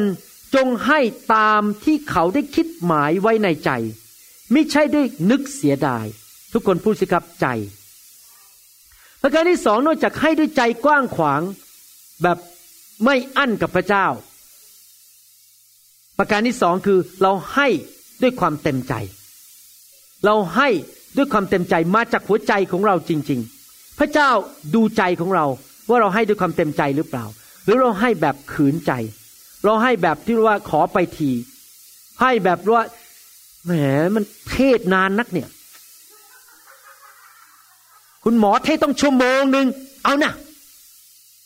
[0.55, 0.99] จงให้
[1.35, 3.71] ตามที่เขาได้คิดหมายไว้ในใจ
[4.51, 6.05] ไม่ใช่ด้วยนึกเสียดาย
[6.53, 7.47] ทุกคนพูดสิครับใจ
[9.21, 11.41] ประการที่สองนอกจากให้ด้วยใจกว้างขวาง
[12.23, 12.37] แบบ
[13.03, 14.05] ไม่อั้นกับพระเจ้า
[16.17, 17.67] ประการที่สองคือเราให้
[18.21, 18.93] ด้วยความเต็มใจ
[20.25, 20.69] เราให้
[21.17, 23.52] ด้วยความเต็มใจมาจากหัวใจของเราจริง ๆ
[23.99, 24.29] พระเจ้า
[24.75, 25.45] ดูใจของเรา
[25.89, 27.25] ว่าเราให้ด้วยความเต็มใจหรือเปล่า
[27.63, 28.91] หรือเราให้แบบขืนใจ
[29.63, 31.31] เราให้แบบที่ว่าขอไปที
[32.21, 32.83] ให้แบบว่า
[33.65, 33.73] แหม
[34.15, 35.49] มันเทศนานนักเนี่ย
[38.23, 39.67] คุณหมอเทศต้องชั่วโมงหนึ่ง
[40.03, 40.33] เอานะ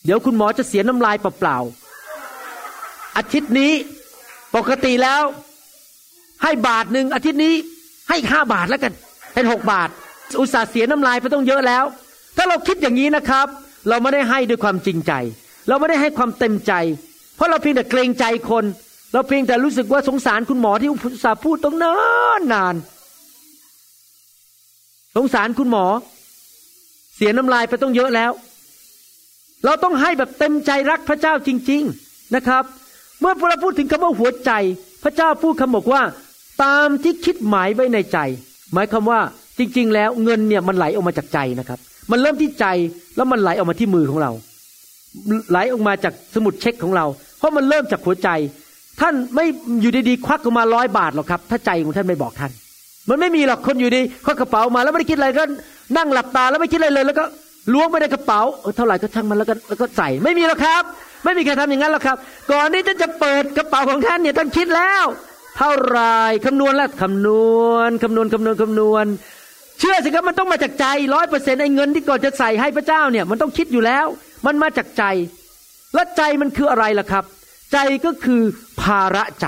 [0.05, 3.71] เดี๋ยวคุณหมอจะเสียน้ำลายเปล่าๆอาทิตย์นี้
[4.55, 5.23] ปกติแล้ว
[6.43, 7.53] ให้บาทหนึ่งอาทิตย์นี้
[8.10, 8.93] ให้ห้าบาทแล้วกัน
[9.33, 9.89] เป็นหกบาท
[10.39, 11.86] อุตส่าห์เสียน้ำลายไปต้องเยอะแล้ว
[12.38, 13.47] ถ้าเราคิดอย่างนี้นะครับ
[13.89, 15.13] เราไม่ได้ให้ด้วยความจริงใจ
[15.67, 16.73] เราไม่ได้ให้ความเต็มใจ
[17.36, 18.65] เพราะเราเพียงแต่เกรงใจคน
[19.13, 21.95] เราเพียงแต่รู้สึกว่าสงสารคุณหมอที่อุตส่าห์พูดต้องนา
[22.39, 22.76] นนาน
[25.15, 25.86] สงสารคุณหมอ
[27.15, 28.32] เสียน้ำลายไปต้องเยอะแล้ว
[29.65, 32.63] เราต้องให้แบบเต็มใจรักพระเจ้าจริง ๆนะครับ
[33.19, 34.52] เมื่อเราพูดถึงคำว่าหัวใจ
[35.04, 36.02] พระเจ้าพูดคำบอกว่า
[36.63, 38.17] ตามที่คิดหมายไว้ในใจ
[38.73, 39.19] หมายความว่า
[39.58, 41.80] จริง ๆ แล้วเงินเนี่ยมันไหลออกมาจากใจนะครับ
[42.12, 42.65] มันเริ่มที่ใจ
[43.15, 44.32] แล้วมันไหลออกมาที่มือของเรา
[45.52, 47.06] ไหลออกมาจากสมุดเช็คของเรา
[47.38, 48.30] เพราะมันเริ่มจากหัวใจ
[49.02, 49.46] ท่านไม่
[49.82, 52.52] อยู่ดีๆควักออกมาร้อยบาทหรอกครับ ถ้าใจของท่านไม่บอกท่าน
[53.10, 55.43] มันไม่มีหรอกคนอยู่ดีควักกระเป๋ามาแล้วไม่ได้คิดอะไรก็
[55.98, 57.24] นั่งหลับตาแล้วไม่คิดอะไรเลย แล้วก็
[57.74, 60.84] ล้วงไปในกระเป๋าเออเท่าไหร่ก็ช่างมันแล้วก็แล้วก็ใส่ไม่มีหรอกครับ
[61.24, 62.17] ไม่มีใครทำอย่างนั้นหรอกครับ
[62.52, 65.04] ก่อนที่ท่านจะเปิดกระเป๋าของท่านเนี่ยท่านคิดแล้ว
[65.58, 66.00] เท่าไร
[66.46, 67.28] คำนวณแล้วคำน
[67.65, 69.06] วณคำนวณคำนวณคำนวณ
[69.79, 74.05] เชื่อสิครับมันต้องมาจากใจร้อยเปอร์เซ็นต์ไอ้เงินที่ก่อนจะใส่ให้พระเจ้าเนี่ย มันต้องคิดอยู่แล้ว
[74.45, 75.03] มันมาจากใจ
[75.95, 77.23] และใจมันคืออะไรล่ะครับ
[77.73, 78.41] ใจก็คือ
[78.81, 79.47] ภาระใจ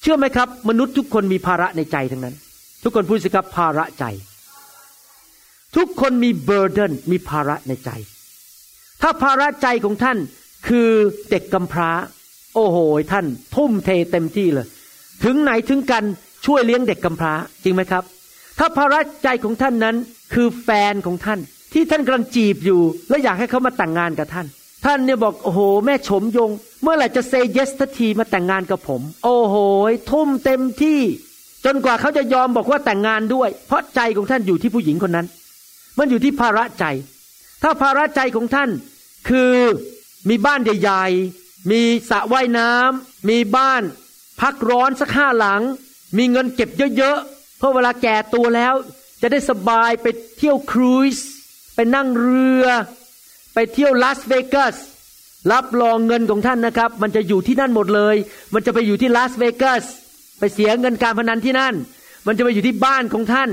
[0.00, 2.34] เชื่อไหมครับ มนุษย์ทุกคนมีภาระในใจทั้งนั้น
[2.82, 4.04] ทุกคนพูดสิครับภาระใจ
[5.76, 7.90] ทุกคนมีเบอร์เดนมีภาระในใจ
[9.02, 10.18] ถ้าภาระใจของท่าน
[10.68, 10.88] คือ
[11.30, 11.90] เด็กกำพร้า
[12.54, 12.78] โอ้โห
[13.12, 14.66] ท่าน ทุ่มเทเต็มที่เลย
[15.24, 16.04] ถึงไหนถึงกัน
[16.46, 17.32] ช่วยเลี้ยงเด็กกำพร้า
[17.64, 18.04] จริงไหมครับ
[18.58, 19.96] ถ้าภาระใจของท่านนั้น
[20.34, 21.40] คือแฟนของท่าน
[21.72, 24.46] ที่ท่านกำลังจีบอยู่ และอยากให้เขามาแต่งงานกับท่าน
[24.84, 26.50] ท่านเนี่ยบอกโอ้โห แม่ชมยง
[26.82, 29.56] เมื่อไหร่จะเซเยสทัทีมาแต่งงานกับผม โอ้โห
[30.10, 31.00] ทุ่มเต็มที่
[31.64, 35.26] จนกว่าเขาจะยอมบอกว่าแต่งงานด้วย เพราะใจของท่านอยู่ที่ผู้หญิงคนนั้น
[35.98, 36.84] มันอยู่ที่ภาระใจ
[37.62, 38.70] ถ้าภาระใจของท่าน
[39.28, 39.52] คือ
[40.28, 43.82] มีบ้านใหญ่ๆมีสระว่ายน้ำมีบ้าน
[44.40, 45.62] พักร้อนสักห้าหลัง
[46.16, 47.31] มีเงินเก็บเยอะๆ
[47.62, 48.74] เพราะเวลาแก่ตัวแล้ว
[49.22, 50.06] จะได้สบายไป
[50.38, 51.16] เที่ยวครูซ
[51.74, 52.66] ไปนั่งเรือ
[53.54, 54.76] ไปเที่ยวลาสเวกัส
[55.52, 58.16] รับรองเงินของท่านนะครับ มันจะอยู่ที่นั่นหมดเลย
[58.54, 59.84] มันจะไปอยู่ที่ลาสเวกัส
[60.38, 61.74] ไปเสียเงินการพนันที่นั่น
[62.26, 63.50] มันจะไปอยู่ที่บ้านของท่าน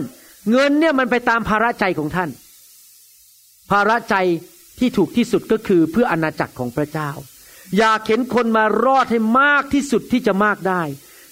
[0.52, 2.30] เงินเนี่ยมันไปตามภาระใจของท่าน
[3.72, 4.15] ภาระใจ
[4.80, 7.10] ที่ถูกที่สุดก็คือเพื่ออนาจักรของพระเจ้า
[7.78, 10.82] อยากเห็นคนมารอดให้มากที่สุดที่จะมากได้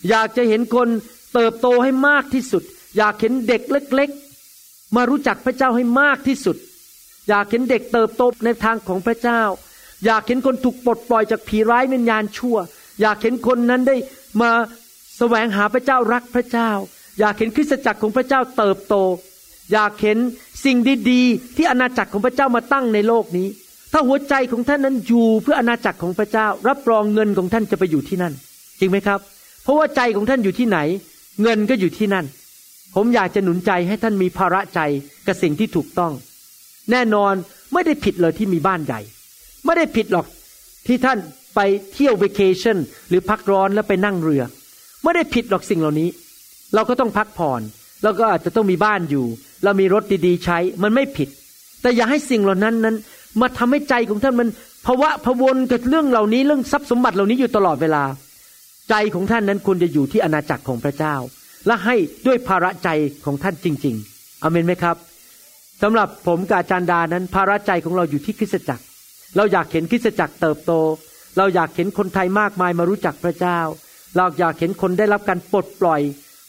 [0.09, 0.87] อยากจะเห็นคน
[1.33, 2.63] เติบโตให้มากที่สุด
[2.97, 4.09] อยากเห็นเด็กเล็ก
[4.53, 6.57] ๆ มารู้จักพระเจ้าให้มากที่สุด
[7.29, 9.41] อยากเห็นเด็กเติบโตในทางของพระเจ้า
[10.05, 12.57] อยากเห็นคนถูกปลดปล่อยจากผีร้ายวิญญาณชั่ว
[13.01, 13.95] อยากเห็นคนนั้นได้
[14.41, 14.51] มา
[15.17, 16.69] แสวงหาพระเจ้ารักพระเจ้า
[17.19, 18.95] อยากเห็นคริสตจักรของพระเจ้าเติบโต
[19.73, 20.17] อยากเห็น
[20.65, 20.77] สิ่ง
[21.11, 23.47] ดีๆ ที่อาณาจักรของพระเจ้ามาตั้งในโลกนี้
[23.93, 28.33] ถ้าหัวใจของท่านนั้นอยู่เพื่ออาณาจักรของพระเจ้า รับรองเงินของท่านจะไปอยู่ที่นั่น
[28.79, 29.19] จริงไหมครับ
[29.63, 30.79] เพราะว่าใจของท่านอยู่ที่ไหน
[31.41, 32.25] เงินก็อยู่ที่นั่น
[32.95, 34.79] ผมอยากจะหนุนใจให้ท่านมีภาระใจ
[35.27, 36.11] กับสิ่งที่ถูกต้อง
[36.91, 37.33] แน่นอน
[37.73, 38.99] ไม่ได้ผิดเลยที่มีบ้านใหญ่
[39.65, 40.25] ไม่ได้ผิดหรอก
[40.87, 41.17] ที่ท่าน
[41.55, 41.59] ไป
[41.93, 42.77] เที่ยวเวกเคชั่น
[43.09, 44.43] หรือพักร้อนแล้วไปนั่งเรือ
[45.03, 46.09] ไม่ได้ผิดหรอกสิ่งเหล่านี้
[46.73, 47.61] เราก็ต้องพักผ่อน
[48.03, 49.25] แล้วก็อาจจะต้องมีบ้านอยู่
[49.63, 51.29] เรามีรถดีๆใช้มันไม่ผิด
[51.81, 52.95] แต่อย่าให้สิ่งเหล่านั้นนั้น
[53.41, 54.49] มาทำให้ใจของท่านมัน
[54.85, 58.03] ภาวะพวนกับเรื่องเหล่านี้เรื่องทรัพย์สมบัติเหล่านี้อยู่ตลอดเวลา
[58.89, 61.15] ใจของท่านนั้นควรจะอยู่ที่อาณาจักรของพระเจ้า
[61.67, 61.95] และให้
[62.27, 62.89] ด้วยภาระใจ
[63.25, 64.97] ของท่านจริง ๆอเมนไหมครับ
[65.81, 68.83] สำหรับผมกับอาจารย์ดานั้น ภาระใจของเราอยู่ที่คริสตจักร
[69.35, 70.71] เราอยากเห็นคริสตจักรเติบโต
[71.37, 73.59] เราอยากเห็นคนไทยมากมายมารู้จักพระเจ้า
[74.17, 76.01] เราอยากเห็นคนได้รับการปลดปล่อย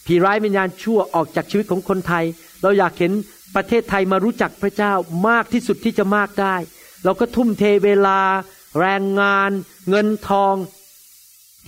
[0.07, 2.25] ผีร้ายวิญญาณชั่วออกจากชีวิตของคนไทย
[2.63, 3.13] เราอยากเห็น
[3.55, 4.93] ประเทศไทยมารู้จักพระเจ้า
[5.29, 6.57] มากที่สุดที่จะมากได้
[7.05, 8.21] เราก็ทุ่มเทเวลา
[8.81, 9.51] แรงงาน
[9.91, 10.55] เงินทอง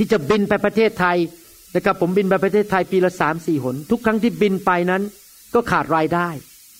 [0.01, 1.17] ที่จะบินไปประเทศไทย
[1.77, 5.03] นะครับผมบินไปประเทศไทยปีละสามสี่หน ทุกครั้งที่บินไปนั้น
[5.55, 6.29] ก็ขาดรายได้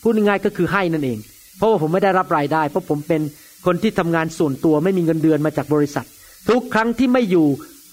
[0.03, 1.19] พูดง่ายๆก็คือให้นั่นเอง
[1.57, 3.23] เพราะว่าผมไม่ได้รับรายได้ เพราะผมเป็น
[3.67, 6.07] คนที่ทำงานส่วนตัวไม่มีเงินเดือนมาจากบริษัท
[6.51, 7.47] ทุกครั้งที่ไม่อยู่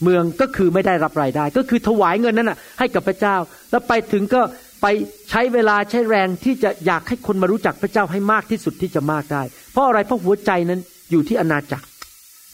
[0.03, 3.35] เมืองก็คือไม่ได้รับรายได้ ก็คือถวายเงินนั้นน่ะให้กับพระเจ้า
[3.71, 4.41] แล้วไปถึงก็
[4.81, 4.87] ไป
[5.29, 10.79] ใช้เวลาใช้แรงที่จะอยากให้คนมารู้จักพระเจ้าให้มากที่สุดที่จะมากได้ เพราะอะไรเพราะหัวใจนั้น
[11.11, 11.85] อยู่ที่อาณาจักร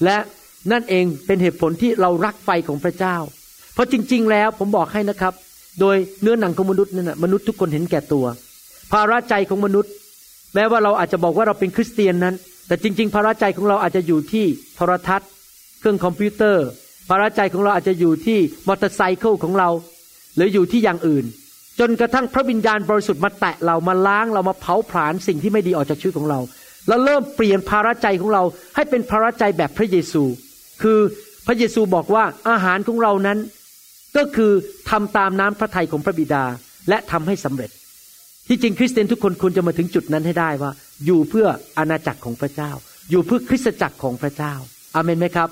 [0.04, 0.18] และ
[0.72, 3.16] นั่นเองเป็นเหตุผลที่เรารักไฟของพระเจ้า
[3.74, 5.34] เพราะจริง ๆ แล้วผมบอกให้นะครับ
[5.80, 8.26] โดยเนื้อหนังของมนุษย์นั่นนะมนุษย์ทุกคนเห็นแก่ตัว
[8.92, 9.92] ภาระใจของมนุษย์
[10.56, 12.36] แม้ว่าเราอาจจะบอกว่าเราเป็นคริสเตียนนั้น
[12.68, 14.46] แต่จริง ๆ ภาระใจของเราอาจจะอยู่ที่
[14.76, 15.30] โทรทัศน์
[15.80, 16.66] เครื่องคอมพิวเตอร์
[17.10, 19.70] ภาระใจของเราอาจจะอยู่ที่มอเตอร์ไซค์ของเรา
[20.36, 21.26] หรืออยู่ที่อย่างอื่น
[21.80, 26.40] จนกระทั่งพระวิญญาณบริสุทธิ์มาแตะเรามาล้างเรามาเผาผลาญสิ่งที่ไม่ดีออกจากชีวิตของเรา
[26.88, 28.44] แล้วเริ่มเปลี่ยนภาระใจของเรา
[28.76, 30.24] ให้เป็นภาระใจแบบพระเยซู
[30.82, 31.00] คือ
[31.46, 33.38] พระเยซูบอกว่าอาหารของเรานั้น
[34.18, 34.52] ก็คือ
[34.90, 36.44] ทำตามน้ำพระทัยของพระบิดา
[36.90, 37.70] และทำให้สำเร็จ
[38.48, 40.72] ที่จริงคริสเตียนทุกคนควรจะมาถึงจุดนั้นให้ได้ว่า
[41.06, 41.48] อยู่เพื่อ
[41.78, 42.72] อาณาจักรของพระเจ้า
[43.10, 44.54] อยู่เพื่อคริสตจักรของพระเจ้า
[44.96, 45.50] อาเมนไหมครับ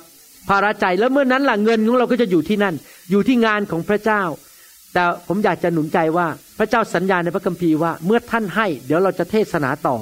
[0.50, 2.76] ภาระใจแล้วเมื่อนั้นหล่ะเงินของเราก็จะอยู่ที่นั่น
[3.12, 4.22] อยู่ที่งานของพระเจ้า
[4.94, 6.28] แต่ผมอยากจะหนุนใจว่า
[6.60, 9.96] พระเจ้าสัญญาในพระคัมภีร์ว่าเมื่อท่านให้ เดี๋ยวเราจะเทศนาต่อ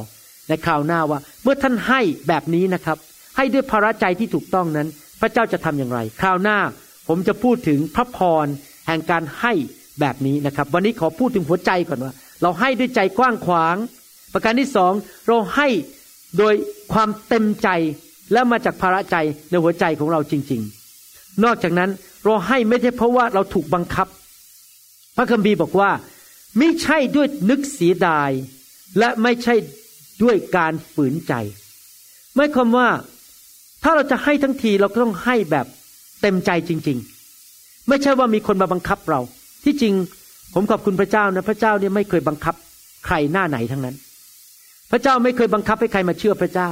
[0.50, 2.98] ในคราวหน้าว่า เมื่อท่านให้แบบนี้นะครับ
[3.38, 4.88] ให้ด้วยภาระใจที่ถูกต้องนั้น
[5.22, 6.58] พระเจ้าจะทำอย่างไร คราวหน้า
[7.08, 8.46] ผมจะพูดถึงพระพร
[8.88, 9.54] แห่งการให้
[10.00, 13.76] แบบนี้นะครับ วันนี้ขอพูดถึงหัวใจก่อนว่า เราให้ด้วยใจกว้างขวาง
[14.34, 14.94] ประการที่สอง
[15.28, 15.68] เราให้
[16.38, 16.54] โดย
[16.94, 17.70] ความเต็มใจ
[18.34, 19.16] และมาจากภาระใจ
[19.50, 20.62] ในหัวใจของเราจริง
[21.04, 21.90] ๆ นอกจากนั้น
[22.24, 24.08] เราให้ไม่ใช่เพราะว่าเราถูกบังคับ
[25.18, 25.92] พระคัมภีร์บอกว่า
[26.58, 28.30] ไม่ใช่ด้วยนึกเสียดาย
[29.00, 29.56] และไม่ใช่
[30.24, 31.34] ด้วยการฝืนใจ
[32.36, 32.88] หมายความว่า
[33.84, 35.66] ถ้าเราจะให้ทั้งทีเราก็ต้องให้แบบ
[36.22, 36.98] เต็มใจจริง
[37.44, 39.20] ๆ ไม่ใช่ว่ามีคนมาบังคับเรา
[39.66, 39.94] ที่จริง
[40.54, 42.56] ผมขอบคุณพระเจ้านะพระเจ้าเนี่ยไม่เคยบังคับ
[43.06, 43.96] ใครหน้าไหนทั้งนั้น
[44.92, 46.70] พระเจ้าไม่เคยบังคับให้ใครมาเชื่อพระเจ้า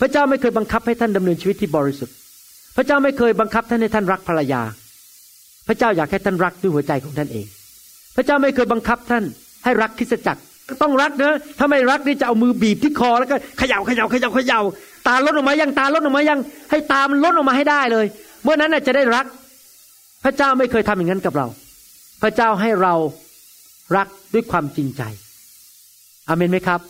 [0.00, 2.14] พระเจ้าไม่เคยบังคับให้ท่านดำเนินชีวิตที่บริสุทธิ์
[2.76, 4.62] พระเจ้าไม่เคยบังคับท่านให้ท่านรักภรรยา
[5.68, 7.46] พระเจ้าอยากให้ท่านรักด้วยหัวใจของท่านเอง
[8.16, 9.24] พระเจ้าไม่เคยบังคับท่าน
[9.64, 10.42] ให้รักคริสตจักร
[10.82, 14.60] ต้องรักนะถ้าไม่รักนี่จะเอามือบีบที่คอแล้วก็เขย่าเขย่าเขย่าเขย่า
[15.06, 16.38] ตาลดออกมายังตาลดออกมายัง
[16.70, 18.06] ให้ตามันลดออกมาให้ได้เลย
[18.42, 19.26] เมื่อนั้นจะได้รัก
[20.24, 21.46] พระเจ้าไม่เคยทำอย่างนั้นกับเรา
[22.22, 22.94] พระเจ้าให้เรา
[23.96, 25.02] รักด้วยความจริงใจ
[26.28, 26.80] อเมนไหมครับ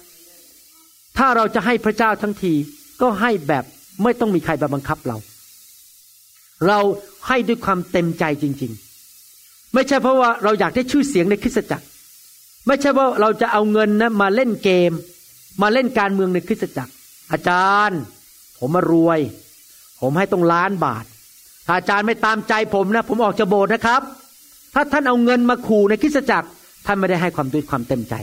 [1.18, 2.52] ถ้าเราจะให้พระเจ้าทั้งที
[3.00, 3.64] ก็ให้แบบ
[4.02, 5.16] ไม่ต้องมีใครมาบังคับเรา
[6.66, 6.78] เรา
[7.28, 8.72] ให้ด้วยความเต็มใจจริง
[9.22, 11.86] ๆ ไม่ใช่เพราะว่าเราอยากได้ชื่อเสียงในคริสตจักร
[12.66, 14.92] ไม่ใช่ว่าเราจะเอาเงินนะมาเล่นเกม
[15.62, 16.92] มาเล่นการเมืองในคริสตจักร
[17.32, 18.00] อาจารย์
[18.58, 19.18] ผมมารวย
[20.00, 21.04] ผมให้ต้องล้านบาท
[21.66, 24.02] ถ้าอาจารย์ไม่ตามใจผมนะ ผมออกจากโบสถ์นะครับ
[24.74, 26.48] ถ้าท่านเอาเงินมาขู่ในคริสตจักร
[26.86, 28.14] ท่านไม่ได้ให้ความด้วยความเต็มใจ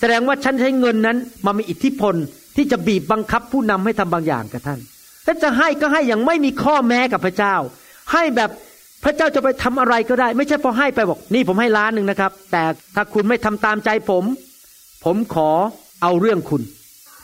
[0.00, 2.14] แสดงว่าฉันใช้เงินนั้นมามีอิทธิพล
[2.56, 4.80] ที่จะบีบบังคับผู้นำให้ทำบางอย่างกับท่าน
[5.26, 7.54] ถ้าจะให้ก็ให้อย่างไม่มีข้อแม้กับพระเจ้า
[8.12, 8.50] ให้แบบ
[9.04, 12.62] พระเจ้าจะไปทำอะไรก็ได้ ไม่ใช่พอให้ไปบอก นี่ผมให้ล้านหนึ่งนะครับ แต่
[12.94, 14.24] ถ้าคุณไม่ทำตามใจผม
[15.04, 15.50] ผมขอ
[16.02, 16.62] เอาเรื่องคุณ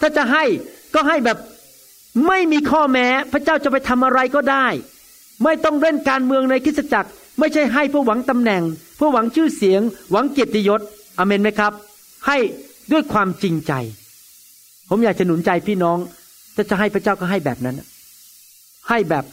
[0.01, 0.45] ถ้าจะให้
[0.95, 1.39] ก็ให้แบบ
[2.27, 4.67] ไม่มีข้อแม้ พระเจ้าจะไปทำอะไรก็ได้
[5.45, 8.63] ไม่ต้องเล่นการเมืองในคริสตจักร ไม่ใช่ให้เพื่อหวังตำแหน่ง
[8.97, 9.81] เพื่อหวังชื่อเสียง
[10.11, 10.81] หวังเกียรติยศ
[11.19, 11.73] อเมนไหมครับ
[12.27, 12.37] ให้
[12.93, 13.73] ด้วยความจริงใจ
[14.89, 15.99] ผมอยากจะหนุนใจพี่น้อง
[16.55, 17.81] ถ้าจะให้พระเจ้าก็ให้แบบนั้น
[18.89, 19.25] ให้แบบ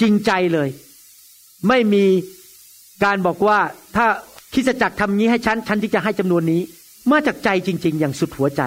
[0.00, 0.68] จริงใจเลย
[1.68, 2.04] ไม่มี
[3.04, 3.58] การบอกว่า
[3.96, 4.06] ถ้า
[4.54, 6.60] คริสตจักรทำนี้ให้ฉันฉันที่จะให้จำนวนนี้
[7.10, 8.62] มาจากใจจริง ๆ อย่างสุดหัวใจ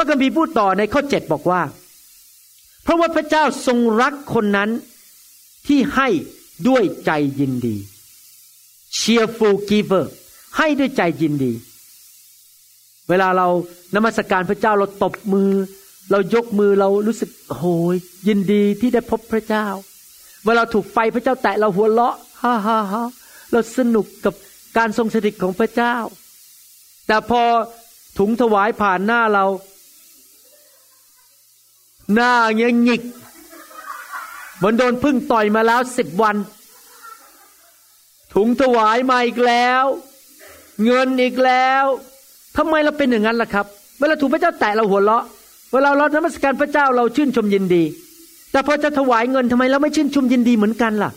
[0.00, 1.62] ระคัมภีร์พูดต่อในข้อเจ็ดบอกว่า
[2.82, 4.70] เพราะว่าพระเจ้าทรงรักคนนั้น
[5.66, 6.08] ที่ให้
[6.68, 7.76] ด้วยใจยินดี
[8.98, 10.04] cheerful giver
[10.56, 11.52] ให้ด้วยใจยินดี
[13.08, 13.48] เวลาเรา
[13.94, 15.50] นมัสการพระเจ้าเราตบมือ
[16.10, 17.96] เรายกมือเรารู้สึกโหย
[18.28, 19.66] ยินดีที่ได้พบพระเจ้า
[20.46, 23.02] เวลาถูกไฟพระเจ้าแตะเราหัวเราะฮ่าฮ่าฮ่า
[23.52, 24.34] เราสนุกกับ
[24.78, 25.96] การทรงสถิตของพระเจ้า
[27.06, 27.42] แต่พอ
[28.18, 29.44] ถุงถวายผ่านหน้าเรา
[32.14, 33.02] หน้าเงี้ยหงิก
[34.56, 36.36] เหมือนโดนพึ่งต่อยมาแล้วสิบวัน
[38.34, 39.84] ถุงถวายมาอีกแล้ว
[40.84, 41.84] เงินอีกแล้ว
[42.56, 43.66] ทำไมเราเป็นอย่างนั้นล่ะครับ
[43.98, 45.24] เวลาถูกพระเจ้าแตะเราหัวเราะ
[45.72, 47.82] เวลาเรานมัสการพระเจ้าเราชื่นชมยินดี
[48.52, 51.10] แต่พอจะถวายเงินทำไมเราไม่ชื่นชมยินดีเหมือนกันล่ะ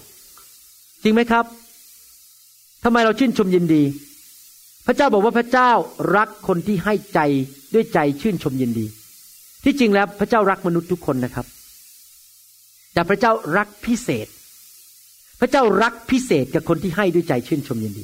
[1.03, 1.45] จริงไหมครับ
[2.83, 3.83] ทำไมเราชื่นชมยินดี
[4.85, 5.71] พระเจ้าบอกว่าพระเจ้า
[6.15, 7.19] รักคนที่ให้ใจ
[7.73, 8.85] ด้วยใจชื่นชมยินดี
[9.63, 11.45] ที่จริงแล้วพระเจ้ารักมนุษย์ทุกคนนะครับ
[12.93, 14.27] แต่พระเจ้ารักพิเศษ
[15.39, 18.03] พระเจ้ารักพิเศษกับคนที่ให้ด้วยใจชื่นชมยินดี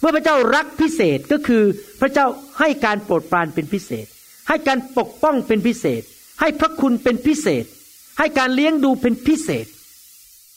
[0.00, 1.62] เมื่อพระเจ้ารักพิเศษก็คือ
[2.00, 2.26] พระเจ้า
[2.58, 4.06] ให้การโปรดปรานเป็นพิเศษ
[4.48, 6.02] ให้การปกป้องเป็นพิเศษ
[6.40, 7.64] ให้พระคุณเป็นพิเศษ
[8.18, 9.66] ให้การเลี้ยงดูเป็นพิเศษ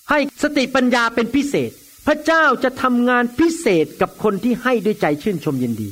[0.10, 1.72] ให้สติปัญญาเป็นพิเศษ
[2.08, 5.90] พระเจ้าจะทำงานพิเศษกับคนที่ให้ด้วยใจชื่นชมยินดี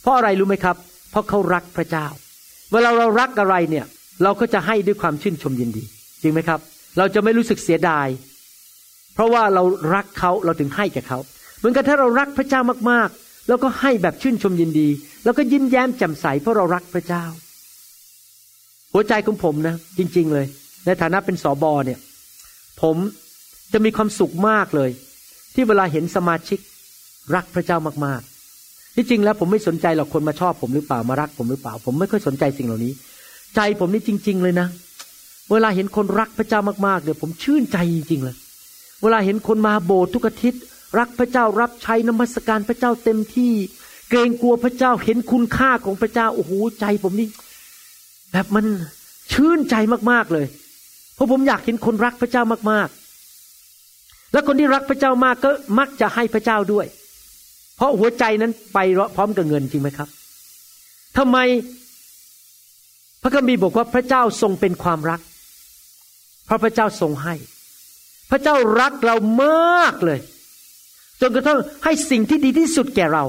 [0.00, 0.76] เพราะอะไรรู้ไหมครับ
[1.10, 2.06] เพราะเขารักพระเจ้า
[2.72, 3.84] เวลาเรารักอะไรเนี่ย
[4.22, 5.84] เราก็จะให้ด้วยความชื่นชมยินดี
[6.22, 6.60] จริงไหมครับ
[6.98, 8.08] เราจะไม่รู้สึกเสียดาย
[9.14, 9.62] เพราะว่าเรา
[9.94, 11.18] รักเขาเราถึงให้แก่เขา
[11.58, 12.60] เหมือนกันถ้าเรารักพระเจ้า
[12.90, 14.88] มากๆ แล้วก็ให้แบบชื่นชมยินดี
[15.24, 17.24] แล้วก็ยิ้มแย้มแจ่มใสเพราะเรารักพระเจ้า
[18.92, 20.46] หัวใจของผมนะ จริง ๆ เลย
[20.86, 21.98] ในฐานะเป็นสอบอเนี่ย
[22.82, 22.96] ผม
[23.72, 24.90] จะมีความสุขมากเลย
[25.54, 26.58] ที่เวลาเห็นสมาชิก
[27.34, 28.29] รักพระเจ้ามากๆ
[29.00, 32.92] ที่จริงแล้วผมไม่สนใจหรอกคนมาชอบผมหรือเปล่ามารักผมหรือเปล่า ผมไม่ค่อยสนใจสิ่งเหล่านี้
[33.54, 34.66] ใจผมนี่จริง ๆ เลยนะ
[35.50, 38.36] เวลาเห็นคนรักพระเจ้ามากๆเนี่ยผมชื่นใจจริงๆเลย
[39.02, 40.62] เวลาเห็นคนมาโบสถ์ทุกอาทิตย์
[40.98, 43.52] รักพระเจ้ารับใช้นมัสการพระเจ้าเต็มที่
[44.10, 47.28] เกรงกลัวพระเจ้าเห็นคุณค่าของพระเจ้าโอ้โหใจผมนี่
[48.32, 48.64] แบบมัน
[49.32, 49.74] ชื่นใจ
[50.10, 50.46] มากๆเลย
[51.14, 56.86] เพราะผมอยากเห็นคนรักพระเจ้ามากๆ และคนที่รักพระเจ้ามากก็มักจะให้พระเจ้าด้วย
[57.80, 58.78] เพราะหัวใจนั้นไป
[59.16, 60.08] พร้อมกับเงินจริงไหมครับ
[61.16, 61.38] ทำไม
[63.22, 65.20] พระคัมภีร์บอกว่าพระเจ้าทรงเป็นความรัก
[66.46, 67.34] เพราะพระเจ้าทรงให้
[68.30, 70.20] พระเจ้ารักเรามากเลย
[71.20, 73.24] จนกระทั่งให้สิ่งที่ดีที่สุดแก่เรา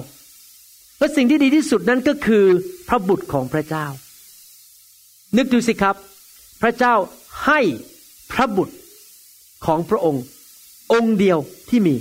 [1.00, 2.46] และสิ่งที่ดีที่สุดนั้นก็คือ
[2.88, 3.86] พระบุตรของพระเจ้า
[5.38, 5.96] นึกดูสิครับ
[6.62, 6.94] พระเจ้า
[7.46, 7.60] ให้
[8.32, 8.76] พระบุตร
[9.66, 10.24] ของพระองค์
[10.94, 11.38] องค์เดียว
[11.70, 11.96] ที่มี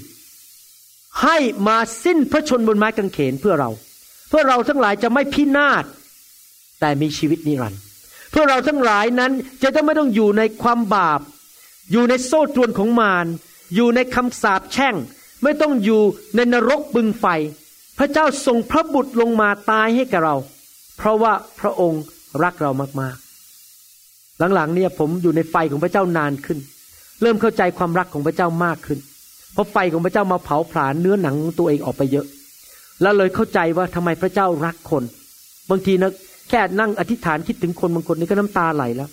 [1.22, 1.36] ให้
[1.68, 3.70] มาสิ้นพระชนบนไม้กางเขนเพื่อเรา
[4.28, 5.84] เพื่อเราทั้งหลายจะไม่พินาศ
[6.80, 7.80] แต่มีชีวิตนิรันดร์
[8.30, 11.20] เพื่อเราทั้งหลายนั้นจะต้องไม่ต้องอยู่ในความบาป
[11.92, 13.26] อยู่ในโซ่ตรวนของมาร
[13.74, 14.94] อยู่ในคำสาปแช่ง
[15.42, 16.00] ไม่ต้องอยู่
[16.36, 17.26] ในนรกบึงไฟ
[17.98, 20.36] พระเจ้าส่งพระบุตรลงมาตายให้กับเรา
[20.96, 22.02] เพราะว่าพระองค์
[22.42, 26.58] รักเรามากๆ หลังๆเนี่ยผมอยู่ในไฟของพระเจ้านานขึ้น
[27.22, 28.98] เริ่มเข้าใจความรักของพระเจ้ามากขึ้น
[29.52, 32.26] เพราะไฟของพระเจ้ามาเผาผลาญเนื้อหนังตัวเองออกไปเยอะ
[33.02, 35.04] แล้วเลยเข้าใจว่าทำไมพระเจ้ารักคน
[35.70, 36.10] บางทีนะ
[36.48, 39.08] แค่นั่งอธิษฐานคิดถึงคนบางคนนี่ก็น้ำตาไหลแล้ว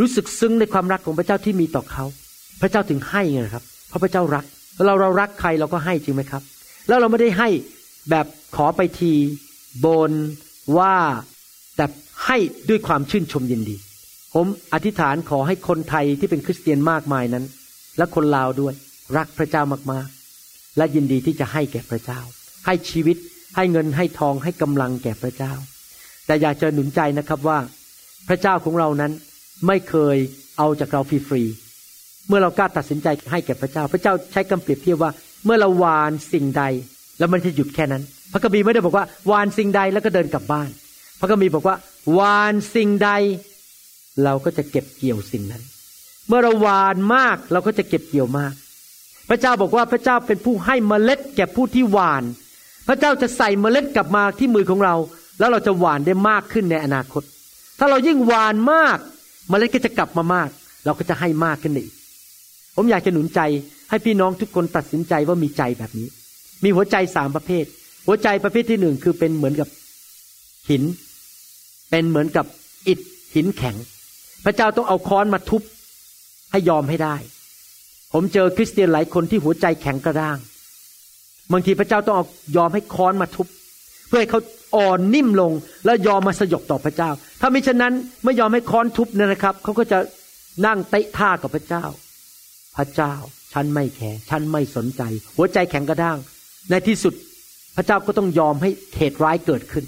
[0.00, 2.04] รู้สึกซึ้งในความรักของพระเจ้าที่มีต่อเขา
[2.60, 4.44] พระเจ้าถึงให้ไงครับ เพราะพระเจ้ารัก
[4.86, 6.42] เราเรารักใครเราก็ให้จริงไหมครับ
[6.88, 7.48] แล้วเราไม่ได้ให้
[8.10, 9.12] แบบขอไปที
[9.84, 10.12] บน
[10.78, 10.94] ว่า
[11.76, 11.84] แต่
[12.26, 12.36] ให้
[12.68, 13.76] ด้วยความชื่นชมยินดี
[14.34, 17.44] ผมอธิษฐานขอให้คนไทยที่เป็นคริสเตียนมากมายนั้น
[17.98, 18.74] และคนลาวด้วย
[19.16, 22.20] รักพระเจ้ามากๆ และยินดีที่จะให้แก่พระเจ้า
[22.66, 23.16] ให้ชีวิต
[23.56, 25.52] ให้เงินให้ทองให้กำลังแก่พระเจ้า
[26.26, 27.58] แต่อยากจะหนุนใจนะครับว่า
[28.28, 29.12] พระเจ้าของเรานั้น
[29.66, 30.16] ไม่เคย
[30.58, 35.10] เอาจากเราฟรีๆเมื่อเรากล้าตัดสินใจให้แก่พระเจ้า พระเจ้าใช้คำเปรียบเทียบว่า
[35.44, 36.64] เมื่อเราวานสิ่งใด
[37.18, 40.68] แล้วมันจะหยุดแค่นั้น พระกบีไม่ได้บอกว่าวานสิ่งใดแล้วก็เดินกลับบ้าน
[41.20, 41.76] พระกบีบอกว่า
[42.18, 43.10] วานสิ่งใด
[44.24, 45.62] เราก็จะเก็บเกี่ยวสิ่งนั้น
[46.28, 48.52] เมื่อเราวานมากเราก็จะเก็บเกี่ยวมาก
[49.34, 52.24] พระเจ้าบอกว่าพระเจ้าเป็นผู้ให้เมล็ดแก่ผู้ที่หวาน
[52.88, 54.94] พระเจ้าจะใส่เมล็ดกลับมาที่มือของเรา
[55.38, 57.22] แล้วเราจะหวานได้มากขึ้นในอนาคต
[57.78, 58.98] ถ้าเรายิ่งหวานมาก
[59.48, 60.48] เมล็ดก็จะกลับมามาก
[60.84, 61.92] เราก็จะให้มากขึ้นอีก
[62.76, 63.40] ผมอยากจะหนุนใจ
[63.90, 66.08] ให้พี่น้องทุกคนตัดสินใจว่ามีใจแบบนี้
[66.64, 67.64] มีหัวใจสามประเภท
[68.06, 69.68] หัวใจประเภทที่หนึ่งคือเป็นเหมือนกับ
[70.68, 70.82] หิน
[71.90, 72.46] เป็นเหมือนกับ
[72.88, 72.98] อิฐ
[73.34, 73.76] หินแข็ง
[74.44, 75.62] พระเจ้าต้องเอาค้อนมาทุบ
[76.50, 77.16] ให้ยอมให้ได้
[78.12, 80.38] ผมเจอคริสเตียนหลายคนที่หัวใจแข็งกระด้าง
[81.52, 82.24] บางทีพระเจ้าต้องเอา
[82.56, 83.46] ยอมให้ค้อนมาทุบ
[84.08, 84.40] เพื่อให้เขา
[84.76, 85.52] อ่อนนิ่มลง
[85.84, 87.10] แล้วยอมมาสยบต่อพระเจ้า
[87.40, 87.94] ถ้าไม่เช่นนั้น
[88.24, 89.98] ไม่ยอมให้ค้อนทุบเนี่ยนะครับ เขาก็จะ
[90.66, 91.84] นั่งเตะท่ากับพระเจ้า
[92.76, 93.14] พระเจ้า
[93.52, 95.02] ฉันไม่แคร์ฉันไม่สนใจ
[95.36, 96.18] หัวใจแข็งกระด้าง
[96.70, 97.14] ในที่สุด
[97.76, 99.84] พระเจ้าก็ต้องยอมให้เหตุร้ายเกิดขึ้น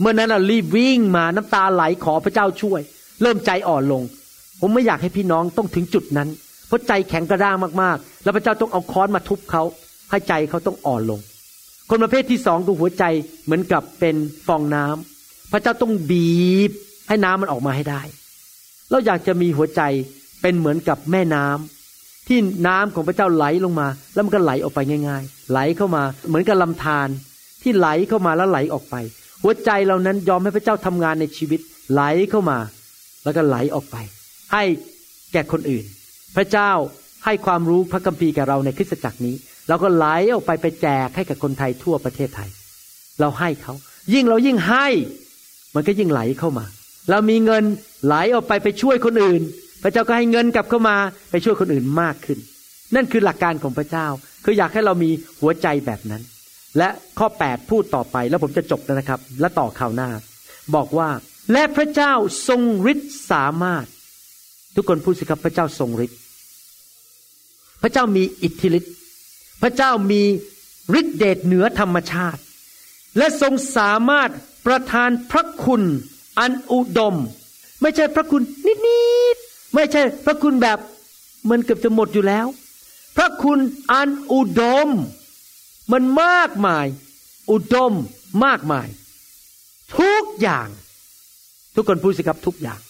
[0.00, 2.80] เมื่อนั้นเรารีบวิ่งมาน้ำตาไหลขอพระเจ้าช่วย
[3.22, 4.02] เริ่มใจอ่อนลง
[4.60, 6.28] ผมไม่อยากให้พี่น้องต้องถึงจุดนั้น
[6.68, 9.62] เพราะใจแข็งกระด้างมากๆ แล้วพระเจ้าต้องเอาค้อนมาทุบเขา
[10.10, 11.20] ให้ใจเขาต้องอ่อนลง
[11.90, 13.04] คนประเภทที่สองดูหัวใจ
[13.44, 14.16] เหมือนกับเป็น
[14.46, 16.38] ฟองน้ำพระเจ้าต้องบี
[16.68, 16.70] บ
[17.08, 18.02] ให้น้ำมันออกมาให้ได้
[18.90, 19.82] เราอยากจะมีหัวใจ
[20.42, 27.08] เป็นเหมือนกับแม่น้ำที่น้ำของพระเจ้าไหลลงมา แล้วมันก็ไหลออกไปง่าย ๆ ไหลเข้ามาเหมือนกับลำธาร
[27.62, 28.94] ที่ไหลเข้ามาแล้วไหลออกไป
[29.42, 31.60] หัวใจเรานั้นยอมให้พระเจ้าทำงานในชีวิต
[31.92, 32.58] ไหลเข้ามา
[33.24, 33.96] แล้วก็ไหลออกไป
[34.52, 34.62] ให้
[35.32, 35.84] แก่คนอื่น
[36.36, 36.72] พระเจ้า
[37.24, 39.34] ให้ความรู้พระคัมภีร์แก่เราในคริสตจักรนี้
[39.68, 42.48] เราก็ไหลออกไปไปแจกให้กับคนไทยทั่วประเทศไทย
[43.20, 43.74] เราให้เขา
[44.14, 44.86] ยิ่งเรายิ่งให้
[45.74, 46.64] มันก็ยิ่งไหลเข้ามา
[47.10, 47.64] เรามีเงิน
[48.06, 49.42] ไหลออกไปไปช่วยคนอื่น
[49.82, 50.96] พระเจ้าก็ให้เงินกลับเข้ามา
[51.30, 52.38] ไปช่วยคนอื่นมากขึ้น
[52.94, 54.06] นั่นคือหลักการของพระเจ้า
[54.44, 55.10] คืออยากให้เรามี
[55.40, 56.22] หัวใจแบบนั้น
[56.78, 60.10] และข้อ 8 พูดต่อไปแล้วผมจะจบแล้วนะครับ และต่อข่าวหน้า
[60.74, 61.10] บอกว่า
[61.52, 62.12] และพระเจ้า
[62.48, 62.62] ทรง
[62.92, 63.84] ฤทธิ์สามารถ
[64.80, 66.18] ทุกคนพูดสิครับพระเจ้าทรงฤทธิ์
[67.82, 68.94] พระเจ้ามีอิทธิฤทธิ์
[69.62, 70.22] พระเจ้ามี
[71.00, 72.40] ฤทธิเดชเหนือธรรมชาติ
[73.18, 74.30] และทรงสามารถ
[74.66, 75.82] ประทานพระคุณ
[76.38, 77.16] อันอุดม
[77.80, 78.72] ไม่ใช่พระคุณนิ
[79.34, 80.78] ดๆไม่ใช่พระคุณแบบ
[81.50, 82.46] มันเกือบจะหมดอยู่แล้ว
[83.16, 83.58] พระคุณ
[83.92, 84.88] อันอุดม
[85.92, 86.86] มันมากมาย
[87.50, 87.92] อุดม
[88.44, 88.88] มากมาย
[89.98, 90.68] ทุกอย่าง
[91.74, 92.80] ทุกคนพูดสิครับทุกอย่าง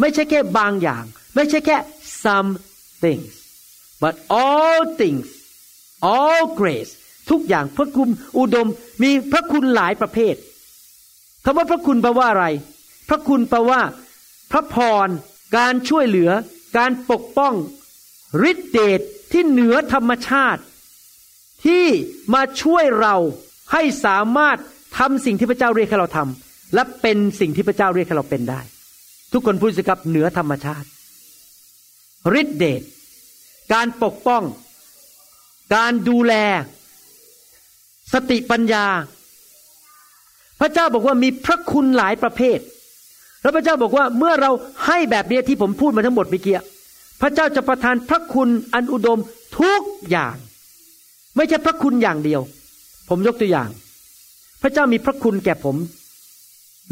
[0.00, 1.76] ไม่ใช่แค่บางอย่าง ไม่ใช่แค่
[2.24, 2.50] some
[3.02, 3.32] things
[4.02, 5.26] but all things
[6.14, 6.92] all grace
[7.30, 8.68] ทุกอย่างพระคุณอุดม
[9.02, 10.34] มีพระคุณหลายประเภท
[11.44, 12.46] คำว่าพระคุณแปลว่าอะไร
[13.08, 13.80] พระคุณแปลว่า
[14.52, 14.76] พระพ
[15.06, 15.08] ร
[15.56, 16.30] การช่วยเหลือ
[16.76, 17.54] การปกป้อง
[18.50, 19.00] ฤทธิเดช
[19.32, 20.62] ที่เหนือธรรมชาติ
[21.64, 21.84] ที่
[22.34, 23.16] มาช่วยเรา
[23.72, 24.58] ให้สามารถ
[24.98, 28.60] ทำสิ่งที่พระเจ้าเรียกให้เราทำและเป็นสิ่งที่พระเจ้าเรียกให้เราเป็นได้
[29.34, 30.88] ทุกคนพูดสิครับเหนือธรรมชาติ
[32.40, 32.82] ฤทธิเดช
[33.72, 34.42] การปกป้อง
[35.74, 36.34] การดูแล
[38.12, 38.86] สติปัญญา
[40.60, 42.58] พระเจ้าบอกว่ามีพระคุณหลายประเภท
[43.42, 44.50] แล้วพระเจ้าบอกว่าเมื่อเรา
[44.86, 46.60] ให้แบบนี้ที่ผมพูดมาทั้งหมดเมื่อกี้
[47.20, 49.18] พระเจ้าจะประทานพระคุณอันอุดม
[49.58, 50.36] ทุกอย่าง
[51.36, 52.40] ไม่ใช่พระคุณอย่างเดียว
[53.08, 53.68] ผมยกตัวอย่าง
[54.62, 55.76] พระเจ้ามีพระคุณแก่ผม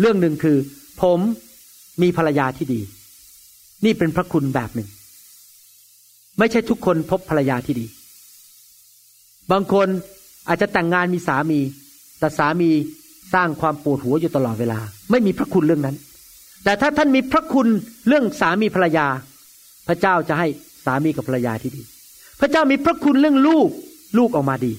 [0.00, 0.56] เรื่องหนึ่งคือ
[1.02, 1.20] ผม
[2.02, 2.80] มีภรรยาที่ดี
[3.84, 4.88] นี่เป็นพระคุณแบบหนึ่ง
[6.38, 7.86] ไม่ใช่ทุกคนพบภรรยาที่ดี
[9.50, 9.88] บางคน
[10.48, 11.60] อาจจะแต่งงานมีสามี
[12.18, 12.70] แต่สามี
[13.34, 14.78] สร้างความปวดหัวอยู่ตลอดเวลา
[15.10, 15.96] ไม่มีพระคุณเรื่องนั้น
[16.64, 17.66] แต่ถ้าท่านมีพระคุณ
[18.08, 19.06] เรื่องสามีภรรยา
[19.88, 20.46] พระเจ้าจะให้
[20.84, 21.82] สามีกับภรรยาที่ดี
[22.40, 23.68] พระเจ้ามีพระคุณเรื่องลูก
[24.18, 24.72] ลูกออกมาดี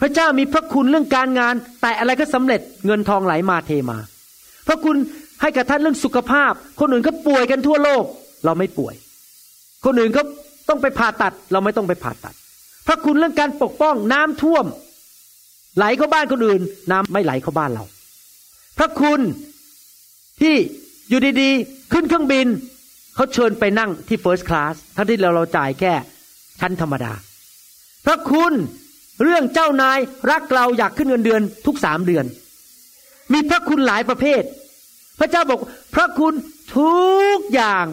[0.00, 3.98] พระเจ้ามีพระคุณเรื่องการงาน แต่อะไรก็สำเร็จเงินทองไหลมาเทมา
[4.66, 4.96] พระคุณ
[5.40, 8.04] ให้กับท่านเรื่องสุขภาพ คนอื่นเขาป่วยกันทั่วโลก
[8.44, 8.94] เราไม่ป่วย
[9.84, 10.24] คนอื่นเขา
[10.68, 12.34] ต้องไปผ่าตัด เราไม่ต้องไปผ่าตัด
[12.86, 14.64] พระคุณเรื่องการปกป้องน้ำท่วม
[15.76, 16.60] ไหลเข้าบ้านคนอื่น
[16.90, 17.84] น้ำไม่ไหลเข้าบ้านเรา
[18.78, 19.20] พระคุณ
[20.40, 20.54] ที่
[21.08, 22.46] อยู่ดีๆ ขึ้นเครื่องบิน
[23.14, 25.92] เขาเชิญไปนั่งที่ first class ทั้งที่เราเราจ่ายแค่
[26.60, 27.12] ชั้นธรรมดา
[28.06, 28.52] พระคุณ
[29.22, 29.98] เรื่องเจ้านาย
[30.30, 32.24] รักเราอยากขึ้นเงินเดือนทุกสามเดือน
[33.32, 34.42] มีพระคุณหลายประเภท
[35.18, 35.60] พระเจ้าบอก
[35.94, 36.34] พระคุณ
[36.76, 36.94] ทุ
[37.36, 37.86] กอย่าง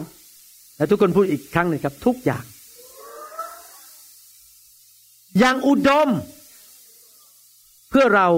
[0.76, 2.44] และทุกคนพูดอีกครั้งหนึ่งครับ ทุกอย่าง
[5.38, 6.08] อย่างอุดม
[7.90, 8.28] เพื่อเรา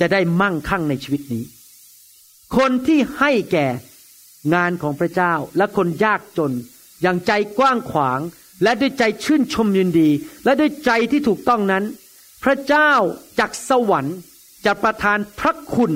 [0.00, 1.44] จะได้มั่งคั่งในชีวิตนี้
[2.56, 3.66] คนที่ให้แก่
[4.54, 6.52] งานของพระเจ้าและคนยากจน
[7.02, 8.20] อย่างใจกว้างขวาง
[8.62, 10.10] และด้วยใจชื่นชมยินดี
[10.44, 11.84] และด้วยใจที่ถูกต้องนั้น
[12.44, 12.90] พระเจ้า
[13.38, 14.16] จากสวรรค์
[14.66, 15.92] จะประทานพระคุณ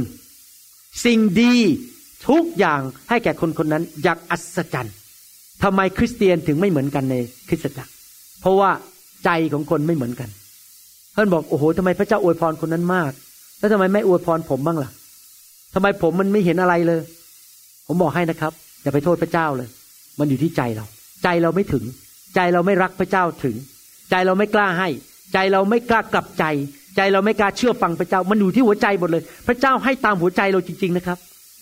[1.05, 1.57] สิ่งดี
[2.27, 4.95] ทุกอย่างให้แก่คนคนนั้นอย่างอัศจรรย์
[5.63, 7.15] ทำไมคริสเตียนถึงไม่เหมือนกันใน
[7.49, 7.93] คริสตจักร
[8.41, 8.71] เพราะว่า
[9.25, 10.29] ใจของคนไม่เหมือนกัน
[11.17, 13.13] ท่านบอกโอ้โหทำไมพระเจ้าอวยพรคนนั้นมาก
[13.59, 14.91] แล้วทำไมไม่อวยพรผมบ้างล่ะ
[15.75, 17.01] ทำไมผมมันไม่เห็นอะไรเลย
[17.87, 18.53] ผมบอกให้นะครับ
[18.83, 19.69] อย่าไปโทษพระเจ้าเลย
[20.19, 20.85] มันอยู่ที่ใจเรา
[21.23, 21.85] ใจเราไม่ถึง
[22.35, 23.57] ใจเราไม่รักพระเจ้าถึง
[24.11, 24.89] ใจเราไม่กล้าให้
[25.33, 26.45] ใจเราไม่กล้ากลับใจ
[26.97, 31.19] ใจเราไม่กล้าเชื่อฟังพระเจ้า มันอยู่ที่หัวใจหมดเลย พระเจ้าให้ตามหัวใจเราจริง ๆนะครับ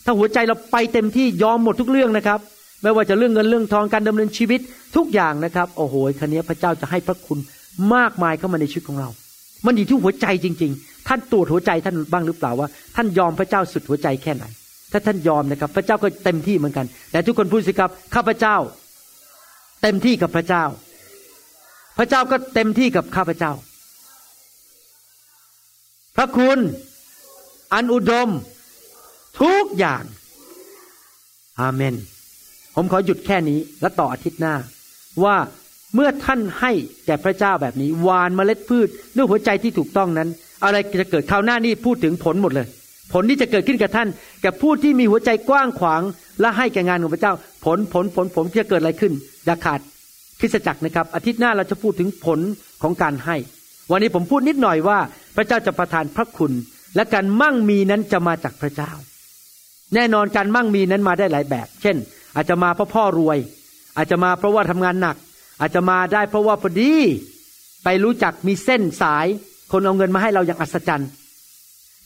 [0.06, 2.40] ถ้าหัวใจเราไปเต็มที่ยอมหมดทุกเรื่องนะครับ
[2.82, 4.60] ไม่ว่าจะเรื่องเงินเรื่องทองการดำเนินชีวิต
[4.96, 7.38] ทุกอย่างนะครับ โอ้โหคันนี้พระเจ้าจะให้พระคุณ
[7.94, 9.08] มากมายเข้ามาในชีวิตของเรา
[9.66, 14.44] มันอยู่ที่หัวใจจริง ๆ ท่านตรวจหัวใจท่านบ้างหรือเปล่าว่า ท่านยอมพระเจ้าสุดหัวใจแค่ไหน
[14.92, 18.56] ถ้าท่านยอมนะครับ พระเจ้าก็เต็มที่เหมือนกัน แต่ทุกคนพูดสิครับข้าพเจ้า
[19.82, 20.64] เต็มที่กับพระเจ้า
[21.98, 23.52] พระเจ้าก็เต็มที่กับข้าพเจ้า
[26.16, 26.58] พระคุณ
[27.74, 28.28] อันอุดม
[29.40, 30.02] ทุกอย่าง
[31.60, 31.94] อาเมน
[32.74, 34.54] ผมขอหยุดแค่นี้และต่ออาทิตย์หน้า
[35.24, 35.36] ว่า
[35.94, 36.72] เมื่อท่านให้
[37.06, 40.28] แก่พระเจ้าแบบนี้วานเมล็ดพืชด้วยหัวใจที่ถูกต้องนั้น
[40.64, 42.66] อะไรจะเกิดคราวหน้านี้พูดถึงผลหมดเลย
[43.12, 44.08] ผลที่จะเกิดขึ้นกับท่าน
[44.44, 46.02] กับผู้ที่มีหัวใจกว้างขวาง
[46.40, 47.32] และให้แก่งานของพระเจ้า
[47.64, 49.12] ผลผลผลผลจะเกิดอะไรขึ้น
[49.44, 49.80] อย่าขาด
[50.40, 52.40] คริสจักรนะครับ อาทิตย์หน้าเราจะพูดถึงผล
[52.82, 53.36] ของการให้
[53.90, 54.98] วันนี้ผมพูดนิดหน่อยว่า
[55.36, 56.52] พระเจ้าจะประทานพระคุณ
[56.96, 58.90] และการมั่งมีนั้นจะมาจากพระเจ้า
[59.94, 61.96] แน่นอนการมั่งมีนั้นมาได้หลายแบบ เช่น
[62.34, 63.38] อาจจะมาเพราะพ่อรวย
[63.96, 65.16] อาจจะมาเพราะว่าทำงานหนัก
[65.60, 66.92] อาจจะมาได้เพราะว่าพอดี
[67.84, 69.26] ไปรู้จักมีเส้นสาย
[69.72, 71.10] คนเอาเงินมาให้เราอย่างอัศจรรย์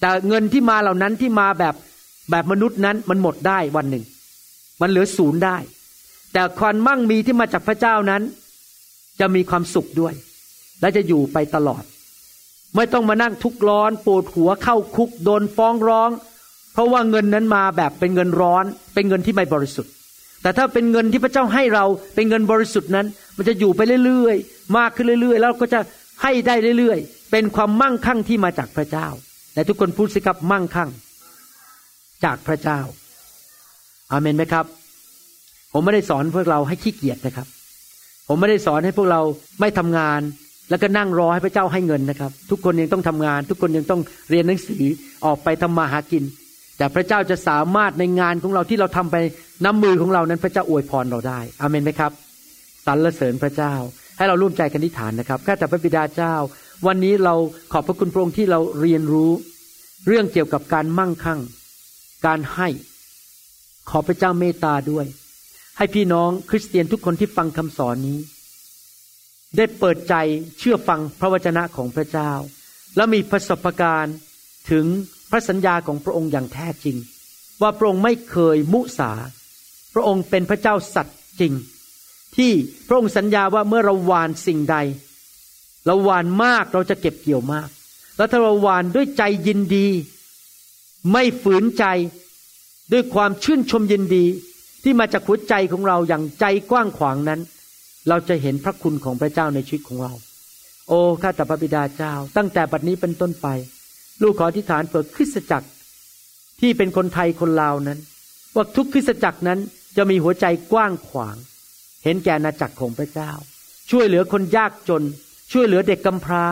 [0.00, 1.74] แต่เงินที่มาเหล่านั้นที่มาแบบ
[2.30, 4.04] แบบมนุษย์นั้นมันหมดได้วันหนึ่ง
[4.80, 5.56] มันเหลือศูนย์ได้
[6.32, 8.22] แต่ความมั่งมีที่มาจากพระเจ้านั้น
[9.20, 10.14] จะมีความสุขด้วย
[10.80, 11.82] และจะอยู่ไปตลอด
[12.76, 16.10] ไม่ต้องมานั่งทุกข์ร้อนปวดหัวเข้าคุกโดนฟ้องร้อง
[16.72, 18.64] เพราะว่าเงินนั้นมาแบบเป็นเงินร้อน
[18.94, 19.92] เป็นเงินที่ไม่บริสุทธิ์
[20.42, 23.06] แต่ถ้าเป็นเงินที่พระเจ้าให้เราเป็นเงินบริสุทธิ์นั้น
[23.36, 25.80] มันจะอยู่ไปเรื่อยๆ มากขึ้นเรื่อยๆ แล้วก็จะ
[26.22, 29.06] ให้ได้เรื่อยๆ เป็นความมั่งคั่งที่มาจากพระเจ้า
[29.54, 30.90] แต่ทุกคนพูดสิครับมั่งคั่ง
[32.24, 32.80] จากพระเจ้า
[34.10, 34.64] อาเมนไหมครับ
[35.72, 37.46] ผมไม่ได้สอนพวกเราให้ขี้เกียจนะครับ
[38.28, 39.20] ผมไม่ได้สอนให้พวกเรา
[39.60, 40.20] ไม่ทำงาน
[40.70, 44.00] แล้วก็นั่งรอให้พระเจ้าให้เงินนะครับ ทุกคนยังต้องทำงาน ทุกคนยังต้อง
[44.30, 44.84] เรียนหนังสือ
[45.24, 46.24] ออกไปทำมาหากิน
[46.80, 49.16] แต่พระเจ้าจะสามารถในงานของเราที่เราทำไป
[49.64, 52.12] น้ำมือของเรานั้นพระเจ้าอวยพรเราได้อาเมนไหมครับ
[52.86, 53.74] สรรเสริญพระเจ้า
[54.16, 56.34] ให้เราร่วมใจกันทิฐานนะครับข้าแต่พระบิดาเจ้า
[56.86, 57.34] วันนี้เรา
[57.72, 59.30] ขอบพระคุณพระองค์ที่เราเรียนรู้
[60.06, 61.40] เรื่องเกี่ยวกับการมั่งคั่ง
[62.26, 62.68] การให้
[63.90, 65.06] ขอพระเจ้าเมตตาด้วย
[65.76, 68.18] ให้พี่น้องคริสเตียนทุกคนที่ฟังคำสอนนี้
[69.56, 70.14] ได้เปิดใจ
[70.58, 72.32] เชื่อฟังพระวจนะของพระเจ้า
[72.96, 74.16] และมีประสบการณ์
[74.70, 74.86] ถึง
[75.30, 76.96] พระสัญญาของพระองค์อย่างแท้จริง
[77.62, 79.12] ว่าพระองค์ไม่เคยมุสา
[79.94, 81.52] พระองค์เป็นพระเจ้าสัตย์จริง
[82.36, 82.52] ที่
[82.86, 84.76] พระองค์สัญญาว่าเมื่อเราหวานสิ่งใด
[85.86, 87.68] เราหวานมากเราจะเก็บเกี่ยวมาก
[88.16, 89.86] แล้วถ้าเราหวานด้วยใจยินดี
[91.12, 91.84] ไม่ฝืนใจ
[92.92, 94.24] ด้วยความชื่นชมยินดี
[94.82, 97.40] ที่มาจากหัวใจของเราอย่างใจกว้างขวางนั้น
[98.08, 100.12] เราจะเห็นพระคุณของพระเจ้าในชีวิตของเรา
[100.88, 103.46] โอ้ข้าแต่พระบิดาเจ้า ตั้งแต่บัดนี้เป็นต้นไป
[104.22, 105.68] ลูกขออธิษฐานเผื่อคริสตจักร
[106.60, 107.98] ที่เป็นคนไทยคนลาวนั้น
[108.54, 109.58] ว่าทุกคริสตจักรนั้น
[109.96, 111.36] จะมีหัวใจกว้างขวาง
[112.04, 113.30] เห็นแก่นาจักรของพระเจ้า
[113.90, 115.02] ช่วยเหลือคนยากจน
[115.52, 116.44] ช่วยเหลือเด็กกำพร้า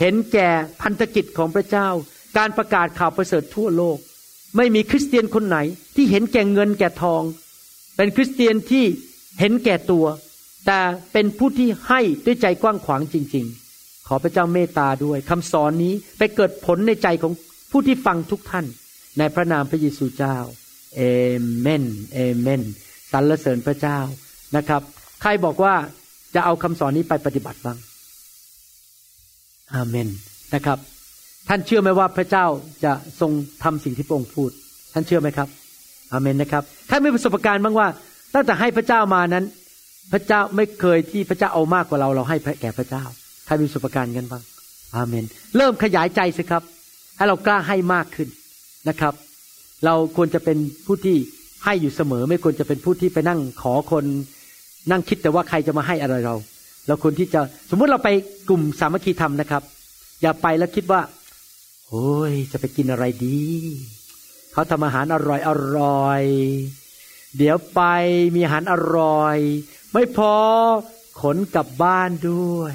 [0.00, 0.48] เห็นแก่
[0.82, 1.88] พันธกิจของพระเจ้า
[2.36, 3.98] การประกาศข่าวประเสริฐทั่วโลก
[4.56, 5.58] ไม่มีคริสเตียนคนไหน
[5.96, 7.22] ที่เห็นแก่เงินแก่ทอง
[7.96, 8.84] เป็นคริสเตียนที่
[9.40, 10.06] เห็นแก่ตัว
[10.66, 10.80] แต่
[11.12, 13.63] เป็นผู้ที่ให้ด้วยใจกว้างขวางจริง ๆ
[14.08, 17.32] ขอพระเจ้าเมตตาด้วยคำสอนนี้ไปเกิดผลในใจของ
[17.70, 18.66] ผู้ที่ฟังทุกท่าน
[19.18, 20.36] ในพระนามพระเยซูเจ้า
[20.96, 21.02] เอ
[21.60, 21.84] เมน
[22.14, 22.62] เอเมน
[23.12, 23.98] สรรเสริญพระเจ้า
[24.56, 24.82] นะครับ
[25.22, 25.74] ใครบอกว่า
[26.34, 27.78] จะเอาคำสอนนี้ไปปฏิบัติบ้าง
[29.74, 30.08] อาเมน
[30.54, 30.78] นะครับ
[31.48, 32.46] ท่านเชื่อไหมว่าพระเจ้า
[32.84, 33.32] จะทรง
[33.64, 34.50] ทำสิ่งที่พระองค์พูด
[34.92, 35.48] ท่านเชื่อไหมครับ
[36.12, 37.88] อาเมนนะครับท่านมีประสบการณ์บ้างว่า
[38.34, 39.44] ตั้งแต่ให้พระเจ้ามานั้น
[40.12, 43.04] พระเจ้าไม่เคยที่พระเจ้าเอามากกว่าเราเราให้แก่พระเจ้า
[43.46, 44.42] ใครมีประสบการณ์กันบ้าง
[44.94, 45.24] อาเมน
[45.56, 46.62] เริ่มขยายใจสิครับ
[47.16, 48.28] ให้เรากล้าให้มากขึ้น
[48.88, 49.14] นะครับ
[49.84, 51.16] เราควรจะเป็นผู้ที่
[51.64, 54.04] ให้อยู่เสมอ ไม่ควรจะเป็นผู้ที่ไปนั่งขอคน
[54.90, 56.34] นั่งคิดแต่ว่าใครจะมาให้อะไรเรา
[56.86, 57.40] เราควรที่จะ
[57.70, 58.08] สมมุติเราไป
[58.48, 59.62] กลุ่มสามัคคีธรรมนะครับ
[60.22, 61.00] อย่าไปแล้วคิดว่า
[61.88, 63.40] โอ้ยจะไปกินอะไรดี
[64.52, 66.22] เขาทำอาหารอร่อยอร่อย
[67.36, 67.80] เดี๋ยวไป
[68.34, 69.38] มีอาหารอร่อย
[69.92, 70.34] ไม่พอ
[71.20, 72.74] ขนกลับบ้านด้วย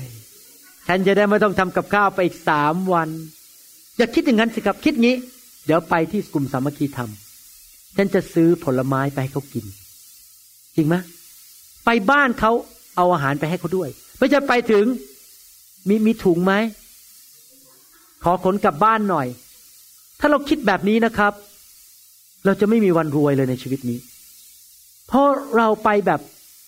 [0.91, 3.09] ฉันจะได้ไม่ต้องทำกับข้าวไปอีกสามวัน
[3.97, 5.15] อย่าคิดอย่างนั้นสิครับคิดงี้
[5.65, 7.09] เดี๋ยวไปที่กลุ่มสามัคคีธรรม
[7.97, 9.65] ฉันจะซื้อผลไม้ไปให้เขากิน
[10.75, 10.95] จริงไหม
[11.85, 12.51] ไปบ้านเขา
[12.95, 14.85] เอาอาหารไปให้เขาด้วย ไม่ใช่ไปถึง
[15.87, 16.53] มีมีถุงไหม
[18.23, 19.27] ขอขนกลับบ้านหน่อย
[20.19, 21.33] ถ้าเราคิดแบบนี้นะครับ
[22.45, 23.99] เราจะไม่มีวันรวยเลยในชีวิตนี้
[25.07, 25.27] เพราะ
[25.57, 26.21] เราไปแบบ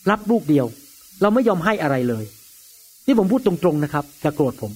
[0.09, 0.65] รับลูกเดียว
[1.21, 2.25] เราไม่ยอมให้อะไรเลย
[3.07, 4.71] นี่ผมพูดตรงๆนะครับจะโกรธผม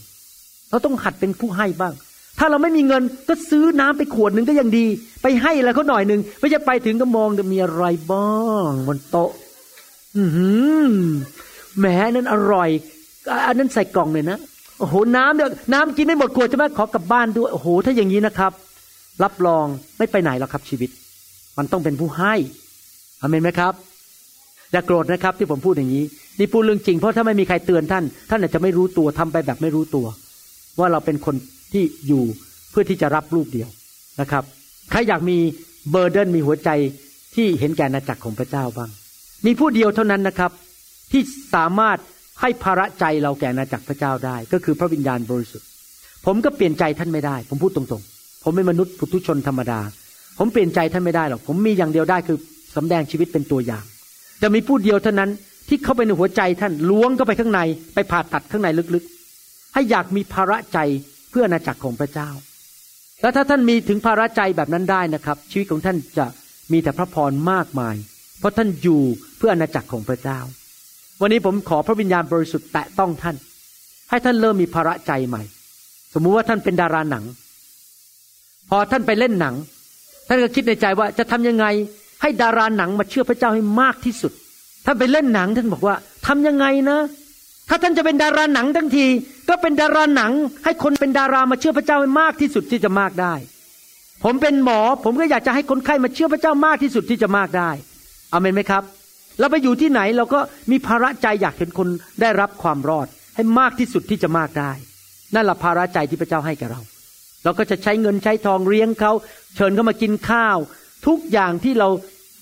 [0.70, 1.94] เราต้องหัดเป็นผู้ให้บ้าง
[2.40, 4.86] ถ้าเราไม่มีเงินก็ซื้อน้ำไปขวดหนึ่งก็ยังดี
[5.22, 8.36] ไปให้แล้วเขาหน่อยหนึ่งไม่จะไปถึงก็มองจะมีอะไรบ้า
[8.70, 9.32] งบนโต๊ะ
[10.18, 10.50] อือหื
[10.90, 10.94] อ
[11.78, 12.70] แหมนั้นอร่อย
[13.48, 14.38] อันนั้นใส่กล่องเลยนะ
[14.80, 18.52] โอ้โหน้ำเดี๋ยวน้ำกินไม่หมดขวดใช่ไหมขอกลับบ้านด้วยโอ้โห ถ้าอย่างนี้นะครับ
[19.24, 19.66] รับรอง
[19.98, 20.90] ไม่ไปไหนหรอกครับชีวิต
[21.58, 22.34] มันต้องเป็นผู้ให้
[23.22, 23.74] อเมนไหมครับ
[24.72, 26.04] อย่าโกรธนะครับที่ผมพูดอย่างนี้
[26.40, 30.06] นี่พูดเรื่องจริง เพราะถ้าไม่มีใครเตือนท่าน ท่านอาจจะไม่รู้ตัวทำไปแบบไม่รู้ตัว
[30.80, 31.36] ว่าเราเป็นคน
[31.74, 32.24] ที่อยู่
[32.72, 33.70] เพื่อที่จะรับลูกเดียว
[34.22, 34.44] นะครับ
[34.92, 35.38] ใครอยากมี
[35.92, 36.70] เบอร์เดนมีหัวใจ
[37.36, 38.90] ที่เห็นแก่นาจักรของพระเจ้าบ้าง
[39.46, 40.52] มีผู้เดียวเท่านั้นนะครับ
[41.12, 41.22] ที่
[41.56, 41.98] สามารถ
[42.42, 45.68] ให้ภาระใจเราแก่นาจักรพระเจ้าได้ ก็คือพระวิญญาณบริสุทธิ์
[46.26, 49.80] ผมก็เปลี่ยนใจท่านไม่ได้ ผมพูดตรงๆ ผมเป็นมนุษย์ปุถุชนธรรมดา
[50.38, 52.38] ผมเปลี่ยนใจท่านไม่ได้หรอก ผมมีอย่างเดียวได้คือ
[52.76, 53.84] สำแดงชีวิตเป็นตัวอย่าง
[54.42, 55.30] จะมีผู้เดียวเท่านั้น
[55.68, 57.62] ที่เข้าไปในหัวใจท่านล้วงเข้าไปข้างใน
[57.94, 60.80] ไปผ่าตัดข้างในลึกๆ ให้อยากมีภาระใจ
[61.30, 62.30] เพื่ออาณาจักรของพระเจ้า
[63.22, 66.26] แล้วถ้าท่านมีถึงภาระใจแบบนั้นได้นะครับ ชีวิตของท่านจะ
[66.72, 67.96] มีแต่พระพรมากมาย
[68.40, 69.02] เพราะท่านอยู่
[69.38, 70.40] เพื่ออาณาจักรของพระเจ้า
[71.22, 73.36] วันนี้ผมขอพระวิญญาณบริสุทธิ์แตะต้องท่าน
[74.10, 75.44] ให้ท่านเริ่มมีภาระใจใหม่
[76.14, 77.24] สมมุติว่าท่านเป็นดาราหนัง
[78.70, 79.56] พอท่านไปเล่นหนัง
[80.28, 81.66] ท่านก็คิดในใจว่าจะทำยังไง
[82.22, 84.32] ให้ดาราหนังมาเชื่อพระเจ้าให้มากที่สุด
[84.86, 85.96] ถ้าไปเล่นหนังท่านบอกว่า
[86.28, 87.00] ทำยังไงนะ
[87.70, 89.06] ถ้าท่านจะเป็นดาราหนังทั้งที
[89.50, 90.32] ก็เป็นดาราหนัง
[90.64, 93.34] ให้คนเป็นดารามาเชื่อพระเจ้าให้มากที่สุดที่จะมากได้
[94.24, 97.70] ผมเป็นหมอ ผมก็อยากจะให้คนไข้มาเชื่อพระเจ้ามากที่สุดที่จะมากได้
[98.34, 98.84] อเมนไหมครับ
[99.40, 100.40] เราไปอยู่ที่ไหนเราก็
[100.72, 101.88] มีภาระใจอยากเห็นคน
[102.22, 104.72] ได้รับความรอด ให้มากที่สุดที่จะมากได้
[105.36, 106.82] นั่นแหละภาระใจที่พระเจ้าให้กับเรา
[107.44, 109.12] เราก็จะใช้เงินใช้ทองเลี้ยงเขา
[109.56, 110.58] เชิญเขามากินข้าว
[111.08, 111.90] ทุกอย่างที่เรา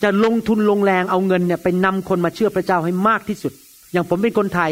[0.04, 3.54] จะลงทุนลงแรงเอาเงินเนี่ยไปนำคนมาเชื่อพระเจ้าให้มากที่สุด
[3.92, 4.72] อย่างผมเป็นคนไทย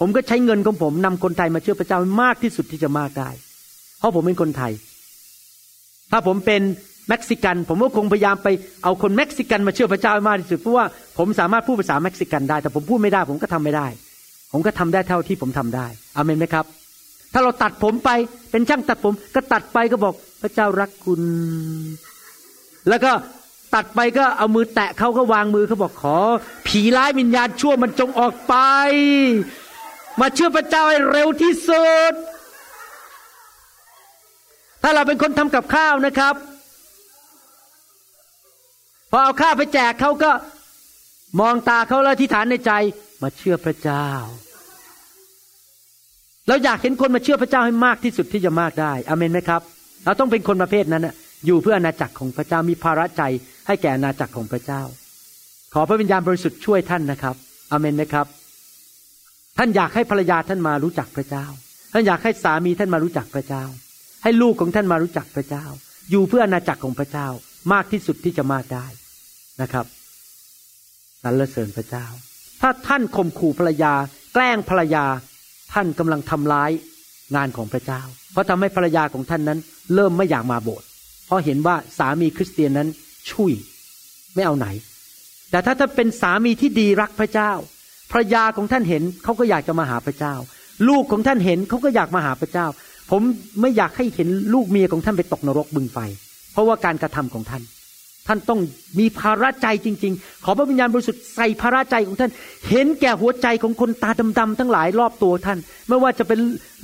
[0.00, 3.30] ผมก็ใช้เงินของผมนำคนไทยมาเชื่อพระเจ้าให้มากที่สุดที่จะมากได้
[3.98, 4.72] เพราะผมเป็นคนไทย
[6.10, 6.62] ถ้าผมเป็น
[7.08, 8.48] เม็กซิกัน ผมก็คงพยายามไป
[8.84, 10.86] เอาคนเม็กซิกันมาเชื่อพระเจ้าให้มากที่สุดเพราะว่า
[11.18, 13.86] ผมสามารถพูดภาษาเม็กซิกันได้ แต่ผมพูดไม่ได้ ผมก็ทำไม่ได้
[14.52, 15.86] ผมก็ทำได้เท่าที่ผมทำได้
[16.16, 16.64] อเมนไหมครับ
[17.32, 18.10] ถ้าเราตัดผมไป
[18.50, 21.20] เป็นช่างตัดผมก็ตัดไปก็บอกพระเจ้ารักคุณ
[22.88, 23.12] แล้วก็
[23.74, 26.18] ตัดไปก็เอามือแตะเขาก็วางมือเขาบอกขอ
[26.66, 28.54] ผีร้ายวิญญาณชั่วมันจงออกไป
[30.20, 32.12] มาเชื่อพระเจ้าให้เร็วที่สุด
[34.82, 36.34] ถ้าเราเป็นคนทำกับข้าวนะครับ
[39.10, 40.30] พอเอาข้าวไปแจกเขาก็
[41.40, 42.72] มองตาเขาแล้วที่ฐานในใจ
[43.22, 44.08] มาเชื่อพระเจ้า
[46.48, 49.62] เราอยากเห็นคนมาเชื่อพระเจ้าให้มากที่สุดที่จะมากได้อเมนไหมครับ
[50.04, 51.14] เราต้องเป็นคนประเภทนั้นนะ
[51.46, 53.22] อยู่เพื่ออาณาจักรของพระเจ้ามีภาระใจ
[53.66, 54.82] ให้แก่อาณาจักรของพระเจ้า
[55.74, 57.36] ขอพระวิญญาณบริสุทธิ์ช่วยท่านนะครับ
[57.70, 58.26] อเมนไหมครับ
[59.58, 61.46] ท่านอยากให้ภรรยาท่านมารู้จักพระเจ้า
[61.92, 63.64] ท่านอยากให้สามีท่านมารู้จักพระเจ้า
[64.22, 65.64] ให้ลูกของท่านมารู้จักพระเจ้า
[66.10, 67.28] อยู่เพื่ออาณาจักรของพระเจ้า
[67.72, 68.86] มากที่สุดที่จะมากได้
[69.60, 69.86] นะครับ
[71.22, 72.06] สรรเสริญพระเจ้า
[72.60, 73.94] ถ้าท่านข่มขู่ภรรยา
[74.34, 75.04] แกล้งภรรยา
[75.72, 76.70] ท่านกำลังทำร้าย
[77.36, 78.00] งานของพระเจ้า
[78.32, 79.58] เพราะทำให้ภรรยาของท่านนั้น
[79.94, 80.86] เริ่มไม่อยากมาโบสถ์
[81.26, 82.88] เพราะเห็นว่าสามีคริสเตียนนั้น
[83.30, 83.52] ชุย
[84.34, 84.66] ไม่เอาไหน
[85.50, 87.52] แต่ถ้าท่านเป็นสามีที่ดีรักพระเจ้า
[88.10, 90.34] ภรรยาของท่านเห็นเขาก็อยากจะมาหาพระเจ้า
[90.88, 92.66] ลูกของท่านเห็นเขาก็อยากมาหาพระเจ้า
[93.10, 93.22] ผม
[93.60, 95.98] ไม่อยากให้เห็นลูกเมียของท่านไปตกนรกบึงไฟ
[96.52, 97.62] เพราะว่าการกระทำของท่าน
[98.26, 98.60] ท่านต้อง
[98.98, 102.30] มีภาระใจจริง ๆ ขอพระวิญญาณบริสุทธิ์ใส่ภาระใจของท่าน
[102.70, 105.58] เห็นแก่หัวใจของคนตาดำๆทั้งหลายรอบตัวท่าน
[105.88, 106.40] ไม่ว่าจะเป็น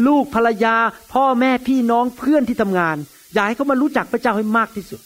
[0.07, 0.74] ลูกภรรยา
[1.14, 2.97] พ่อแม่พี่น้องเพื่อนที่ทำงาน
[3.34, 5.01] อยากให้เขามารู้จักพระเจ้าให้มากที่สุด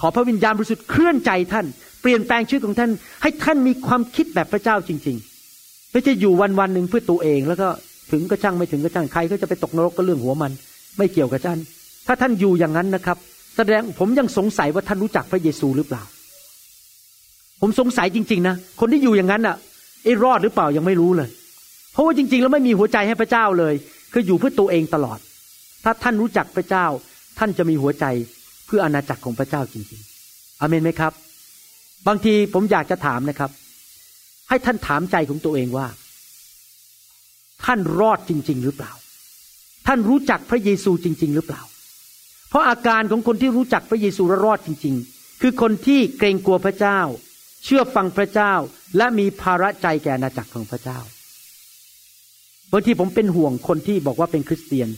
[0.00, 1.66] ขอพระวิญญาณบริสุทธิ์เคลื่อนใจท่าน
[2.02, 2.90] เปลี่ยนแปลงชีวิตของท่าน
[3.22, 5.16] ให้ท่านมีความคิดแบบพระเจ้าจริง
[5.54, 7.68] ๆ ไม่ใช่อยู่วันวันหนึ่งเพื่อตัวเอง แล้วก็
[8.10, 10.52] ถึงก็ช่างไม่ถึงก็ช่างใครก็จะไปตกนรกก็เรื่องหัวมัน
[10.98, 11.58] ไม่เกี่ยวกับท่าน
[12.06, 13.16] ถ้าท่านอยู่อย่างนั้นนะครับ
[13.56, 16.02] แสดงผมยังสงสัยว่าท่านรู้จักพระเยซูหรือเปล่า
[17.60, 19.56] ผมสงสัยจริง ๆ นะ คนที่อยู่อย่างนั้นอะ
[20.04, 21.28] ไอ้รอดหรือเปล่ายังไม่รู้เลย
[21.92, 23.74] เพราะว่าจริง ๆ แล้วไม่มีหัวใจให้พระเจ้าเลย
[24.12, 25.18] คืออยู่เพื่อตัวเองตลอด
[25.84, 26.86] ถ้าท่านรู้จักพระเจ้า
[27.38, 28.04] ท่านจะมีหัวใจ
[28.68, 31.12] เพื่ออาณาจักรของพระเจ้าจริงๆอเมนไหมครับ
[32.06, 33.50] บางทีผมอยากจะถามนะครับ
[34.48, 35.86] ให้ท่านถามใจของตัวเองว่า
[37.64, 38.92] ท่านรอดจริง ๆ หรือเปล่า
[39.86, 41.62] ท่านรู้จักพระเยซูจริง ๆ หรือเปล่า
[42.48, 46.98] เพราะอาการของคนที่รู้จักพระเยซูและรอดจริง ๆ คือคนที่เกรงกลัวพระเจ้า
[47.64, 48.52] เชื่อฟังพระเจ้า
[48.96, 50.98] และมีภาระใจแก่อาณาจักรของพระเจ้า
[52.72, 54.88] บางทีผมเป็นห่วงคนที่บอกว่าเป็นคริสเตียน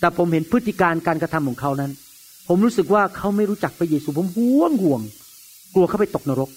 [0.00, 1.92] แต่ผมเห็นพฤติการการกระทำของเขานั้น
[2.48, 5.00] ผมรู้สึกว่าเขาไม่รู้จักพระเยซูผมห่วงห่วง
[5.74, 6.50] กลัวเขาไปตกนรก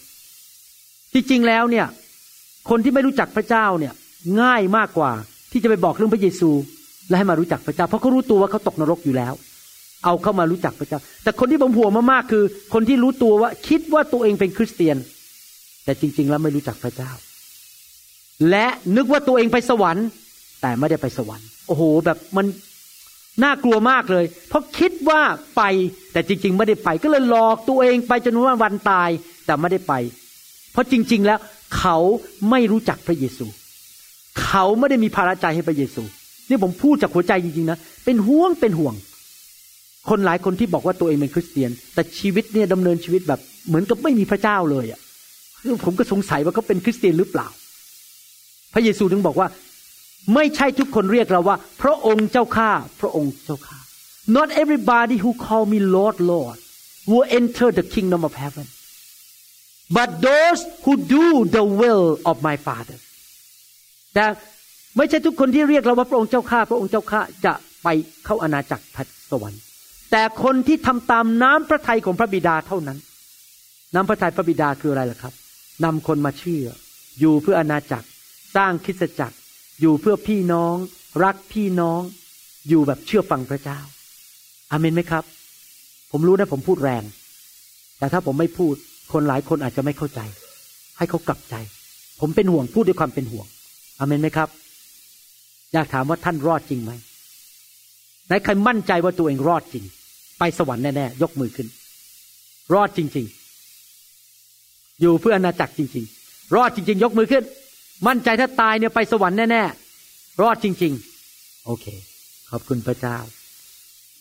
[1.13, 1.85] ที่จริงแล้วเนี่ย
[2.69, 3.93] คนที่ไม่รู้จักพระเจ้าเนี่ย
[4.41, 5.11] ง่ายมากกว่า
[5.51, 6.49] ที่จะไปบอกเรื่องพระเยซู
[7.09, 9.33] และให้มารู้จักพระเจ้า เพราะเขารู้ตัวว่าเขาตกนรกอยู่แล้ว
[10.05, 14.97] เอาเข้ามารู้จักพระเจ้า แต่คนที่ผมห่วงมากๆคือ คนที่รู้ตัวว่าคิดว่าตัวเองเป็นคริสเตียน
[15.85, 17.11] แต่จริง ๆ แล้วไม่รู้จักพระเจ้า
[18.49, 20.07] และนึกว่าตัวเองไปสวรรค์
[20.61, 22.45] แต่ไม่ได้ไปสวรรค์ โอ้โห แบบมัน
[23.43, 25.21] น่ากลัวมากเลย เพราะคิดว่า
[25.55, 25.61] ไป
[26.13, 29.09] แต่จริง ๆ ไม่ได้ไป ก็เลยหลอกตัวเองไปจนว่าวันตาย
[29.45, 29.93] แต่ไม่ได้ไป
[30.71, 31.39] เพราะจริง ๆ แล้ว
[31.77, 31.97] เขา
[32.49, 33.45] ไม่รู้จักพระเยซู
[34.43, 36.03] เขาไม่ได้มีภาระใจให้พระเยซู
[36.49, 38.93] นี่ผมพูดจากหัวใจจริงๆนะเป็นห่วงเป็นห่วง
[40.09, 44.99] คนหลายคนที่บอกว่าตัวเองเป็นคริสเตียน แต่ชีวิตเนี่ยดำเนินชีวิตแบบเหมือนกับไม่มีพระเจ้าเลยอะ
[45.85, 47.47] ผมก็สงสัยว่าเขาเป็นคริสเตียนหรือเปล่า
[48.73, 49.47] พระเยซูถึงบอกว่า
[50.35, 53.77] ไม่ใช่ทุกคนเรียกเราว่า พระองค์เจ้าข้าพระองค์เจ้าข้า
[54.37, 56.57] not everybody who call me Lord Lord
[57.11, 58.65] will enter the kingdom of heaven
[59.97, 62.97] but those who do the will of my Father
[64.13, 64.25] แต่
[64.97, 67.53] ไม่ใช่ทุกคนที่เรียกเราว่าพระองค์เจ้าข้าพระองค์เจ้าข้าจะ
[67.83, 67.87] ไป
[68.25, 68.83] เข้าอาณาจักร
[69.31, 69.61] สวรรค์
[70.11, 72.97] แต่คนที่ทำตามน้ำพระทัยของพระบิดาเท่านั้น
[73.95, 75.33] น้ำพระทัยพระบิดาคืออะไรล่ะครับ
[75.83, 76.65] นำคนมาเชื่อ
[77.19, 78.07] อยู่เพื่ออาณาจักร
[78.55, 79.35] สร้างคริสตจักร
[79.81, 80.75] อยู่เพื่อพี่น้อง
[81.23, 82.01] รักพี่น้อง
[82.69, 83.79] อยู่แบบเชื่อฟังพระเจ้า
[84.71, 85.23] อาเมนไหมครับ
[86.11, 87.03] ผมรู้นะผมพูดแรง
[87.97, 88.75] แต่ถ้าผมไม่พูด
[89.13, 90.19] คนหลายคนอาจจะไม่เข้าใจ
[90.97, 91.55] ให้เขากลับใจ
[92.19, 93.47] ผมเป็นห่วงพูดด้วยความเป็นห่วง
[93.99, 94.49] อาเมนไหมครับ
[95.73, 96.91] อยากถามว่าท่านรอดจริงไหม
[98.27, 99.83] ไหนใครมั่นใจว่าตัวเองรอดจริง
[100.39, 101.67] ไปสวรรค์แน่ๆยกมือขึ้น
[102.73, 103.25] รอดจริง
[104.13, 107.43] ๆ อยู่เพื่ออาณาจักรจริง ๆ รอดจริง ๆ ยกมือขึ้น
[108.07, 110.93] มั่นใจถ้าตายเนี่ยไปสวรรค์แน่ๆ รอดจริง
[111.29, 111.85] ๆ โอเค
[112.49, 113.17] ขอบคุณพระเจ้า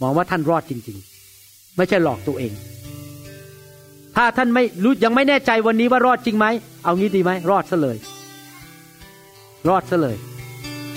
[0.03, 0.99] มองว่าท่านรอดจริง
[1.37, 2.53] ๆ ไม่ใช่หลอกตัวเอง
[4.17, 6.47] ถ้าท่านไม่รู้ยังไม่แน่ใจวันนี้ว่ารอดจริงไหม
[6.85, 7.97] เอางี้ดีไหม รอดซะเลย
[9.69, 10.17] รอดซะเลย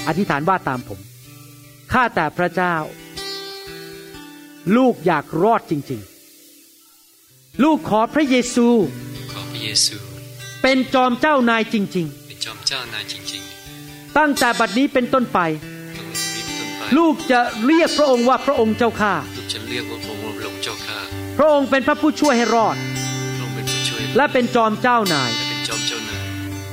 [0.08, 1.00] อธิษฐานว่าตามผม
[1.92, 2.76] ข้าแต่พระเจ้า
[4.76, 6.02] ลูกอยากรอดจริง
[6.82, 8.68] ๆ ลูกขอพระเยซู
[9.34, 9.96] ขอพระเยซู
[10.62, 20.98] เป็นจอมเจ้านายจริงเป็น จอมเจ้านายจริงๆ ตั้งแต่บัดนี้เป็นต้นไปๆตั้งแต่นี้เป็นต้นไป ลูกจะเรียกพระองค์ว่าพระองค์เจ้าข้าลูกจะเรียกว่าพระองค์ว่าพระองค์เจ้าข้า
[21.38, 22.76] พระองค์เป็นพระผู้ช่วยให้รอด
[23.38, 26.24] พระองค์เป็นผู้ช่วย และเป็นจอมเจ้านาย และเป็นจอมเจ้านาย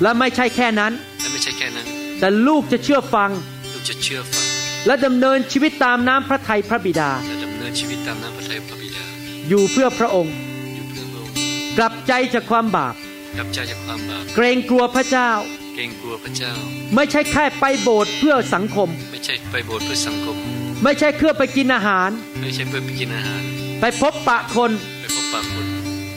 [0.02, 1.86] และไม่ใช่แค่นั้น และไม่ใช่แค่นั้น
[2.20, 3.30] แต่ลูกจะเชื่อฟัง
[3.74, 4.44] ลูกจะเชื่อฟัง
[4.86, 9.04] และดำเนินชีวิตตามน้ำพระทัยพระบิดา และดำเนินชีวิตตามน้ำพระทัยพระบิดา
[9.48, 10.34] อยู่เพื่อพระองค์
[10.74, 11.32] อยู่เพื่อพระองค์
[11.78, 12.94] กลับใจจากความบาป
[13.36, 15.30] กลับใจจากความบาปเกรงกลัวพระเจ้า
[15.74, 16.52] เกรงกลัวพระเจ้า
[16.94, 20.36] ไม่ใช่แค่ไปโบสถ์เพื่อสังคม ไม่ใช่ไปโบสถ์เพื่อสังคม
[20.82, 22.10] ไม่ใช่เพื่อไปกินอาหาร
[22.40, 23.42] ไม่ใช่เพื่อไปกินอาหาร
[23.80, 24.70] ไปพบปะคน
[25.00, 25.64] ไปพบปะคน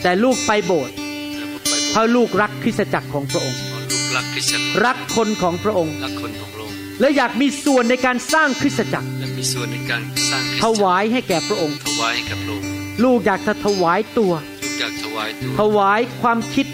[0.02, 0.94] แต่ลูกไปโบสถ์
[1.36, 12.68] และพบไปโบสถ์เพราะลูกรักคริสตจักรของพระองค์เพราะลูกรักคริสตจักรรักคนของพระองค์รักคนของพระองค์และอยากมีส่วนในการสร้างคริสตจักรและมีส่วนในการสร้างคริสถตจักรวายให้แก่พระองค์ถวายให้กับพระองค์
[13.04, 16.66] ลูกอยากจะถวายตัวลูกอยากถวายตัวถวายความคิด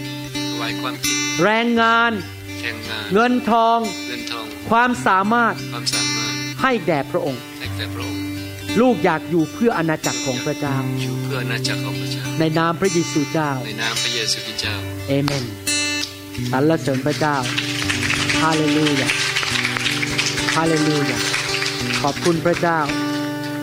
[0.61, 2.11] วายความคิด แรงงาน
[2.61, 6.31] แข่งงานเงินทองเงินทองความสามารถความสามารถ
[6.61, 8.19] ให้แด่พระองค์ให้แก่พระองค์
[8.81, 14.75] ลูกอยากอยู่เพื่ออาณาจักรของพระเจ้าอยู่เพื่ออาณาจักรของพระเจ้า ในนามพระเยซูเจ้า ในนามพระเยซูคริสต์เจ้า
[15.07, 15.45] เอเมน
[16.51, 17.35] สรรเสริญพระเจ้า
[18.41, 19.09] ฮาเลลูยา
[20.55, 21.17] ฮาเลลูยา
[22.03, 22.79] ขอบคุณพระเจ้า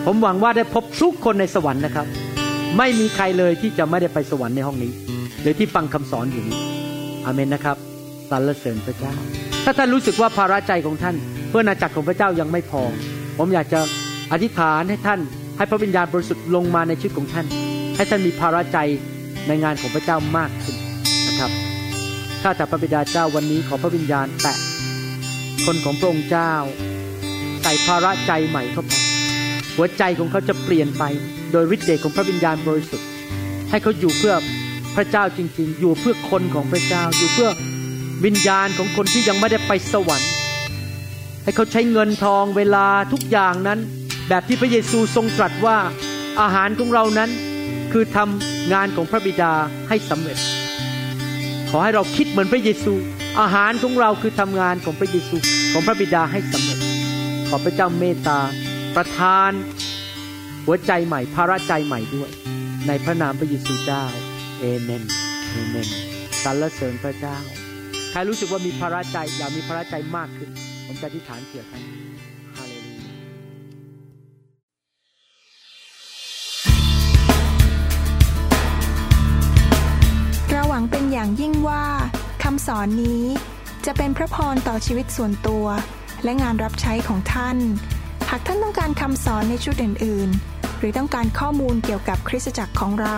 [0.05, 2.07] ผมหวังว่าได้พบทุกคนในสวรรค์นะครับ
[2.77, 4.91] ไม่มีใครเลยที่จะไม่ได้ไปสวรรค์ในห้องนี้
[5.41, 6.57] หรือที่ฟังคำสอนอยู่นี้
[7.25, 7.77] อาเมนนะครับ
[8.29, 9.13] สรรเสริญพระเจ้า
[9.65, 11.15] ถ้าท่านรู้สึกว่าภาระใจของท่าน
[11.49, 12.81] เพื่ออาณาจักรของพระเจ้ายังไม่พอ
[13.37, 13.79] ผมอยากจะ
[14.31, 15.19] อธิษฐานให้ท่าน
[15.57, 17.45] ให้พระวิญญาณบริสุทธิ์ลงมาในชีวิตของท่าน
[17.95, 18.77] ให้ท่านมีภาระใจ
[19.47, 20.75] ในงานของพระเจ้ามากขึ้น
[21.27, 21.51] นะครับ
[22.41, 24.55] ข้าแต่พระบิดาเจ้าวันนี้ขอพระวิญญาณแตะ
[25.65, 26.53] คนของพระองค์เจ้า
[27.61, 28.91] ใส่ภาระใจใหม่เข้าไป
[29.75, 31.03] หัวใจของเขาจะเปลี่ยนไป
[31.51, 33.07] โดยฤทธิ์เดชของพระวิญญาณบริสุทธิ์
[33.69, 34.35] ให้เขาอยู่เพื่อ
[34.95, 37.49] พระเจ้าจริงๆ อยู่เพื่อคนของพระเจ้า อยู่เพื่อ
[38.25, 40.31] วิญญาณของคนที่ยังไม่ได้ไปสวรรค์
[41.43, 43.79] ให้เขาใช้เงินทองเวลาทุกอย่างนั้น
[44.29, 45.77] แบบที่พระเยซูทรงตรัสว่า
[46.41, 47.29] อาหารของเรานั้น
[47.91, 49.53] คือทำงานของพระบิดา
[49.89, 50.37] ให้สำเร็จ
[51.69, 52.93] ขอให้เราคิดเหมือนพระเยซู
[53.41, 55.37] อาหารของเราคือทำงานของพระเยซู
[55.71, 56.79] ของพระบิดาให้สำเร็จ
[57.49, 58.39] ขอพระเจ้าเมตตา
[58.95, 59.51] ประทาน
[60.65, 62.29] หัวใจใหม่ภาระใจใหม่ด้วย
[62.87, 64.05] ในพระนามพระเยซูเจ้า
[64.61, 65.03] เอเมน
[65.51, 65.87] เอเมน
[66.43, 67.37] สรรเสริญพระเจ้า
[68.11, 70.49] ใครรู้สึกว่ามีภาระใจอยากมีภาระใจมากขึ้น
[70.85, 71.81] ผมจะอธิษฐานเกี่ยวกัน
[72.55, 73.09] ฮาเลลูยา
[80.49, 81.83] เราหวังเป็นอย่างยิ่งว่า
[82.43, 83.23] คำสอนนี้
[83.85, 85.65] จะเป็นพระพรต่อชีวิตส่วนตัว
[86.23, 87.57] และงานรับใช้ของท่าน
[88.29, 93.17] หากท่านต้องการคำสอนในชุดอื่น ๆ หรือต้องการข้อมูลเกี่ยวกับคริสตจักรของเรา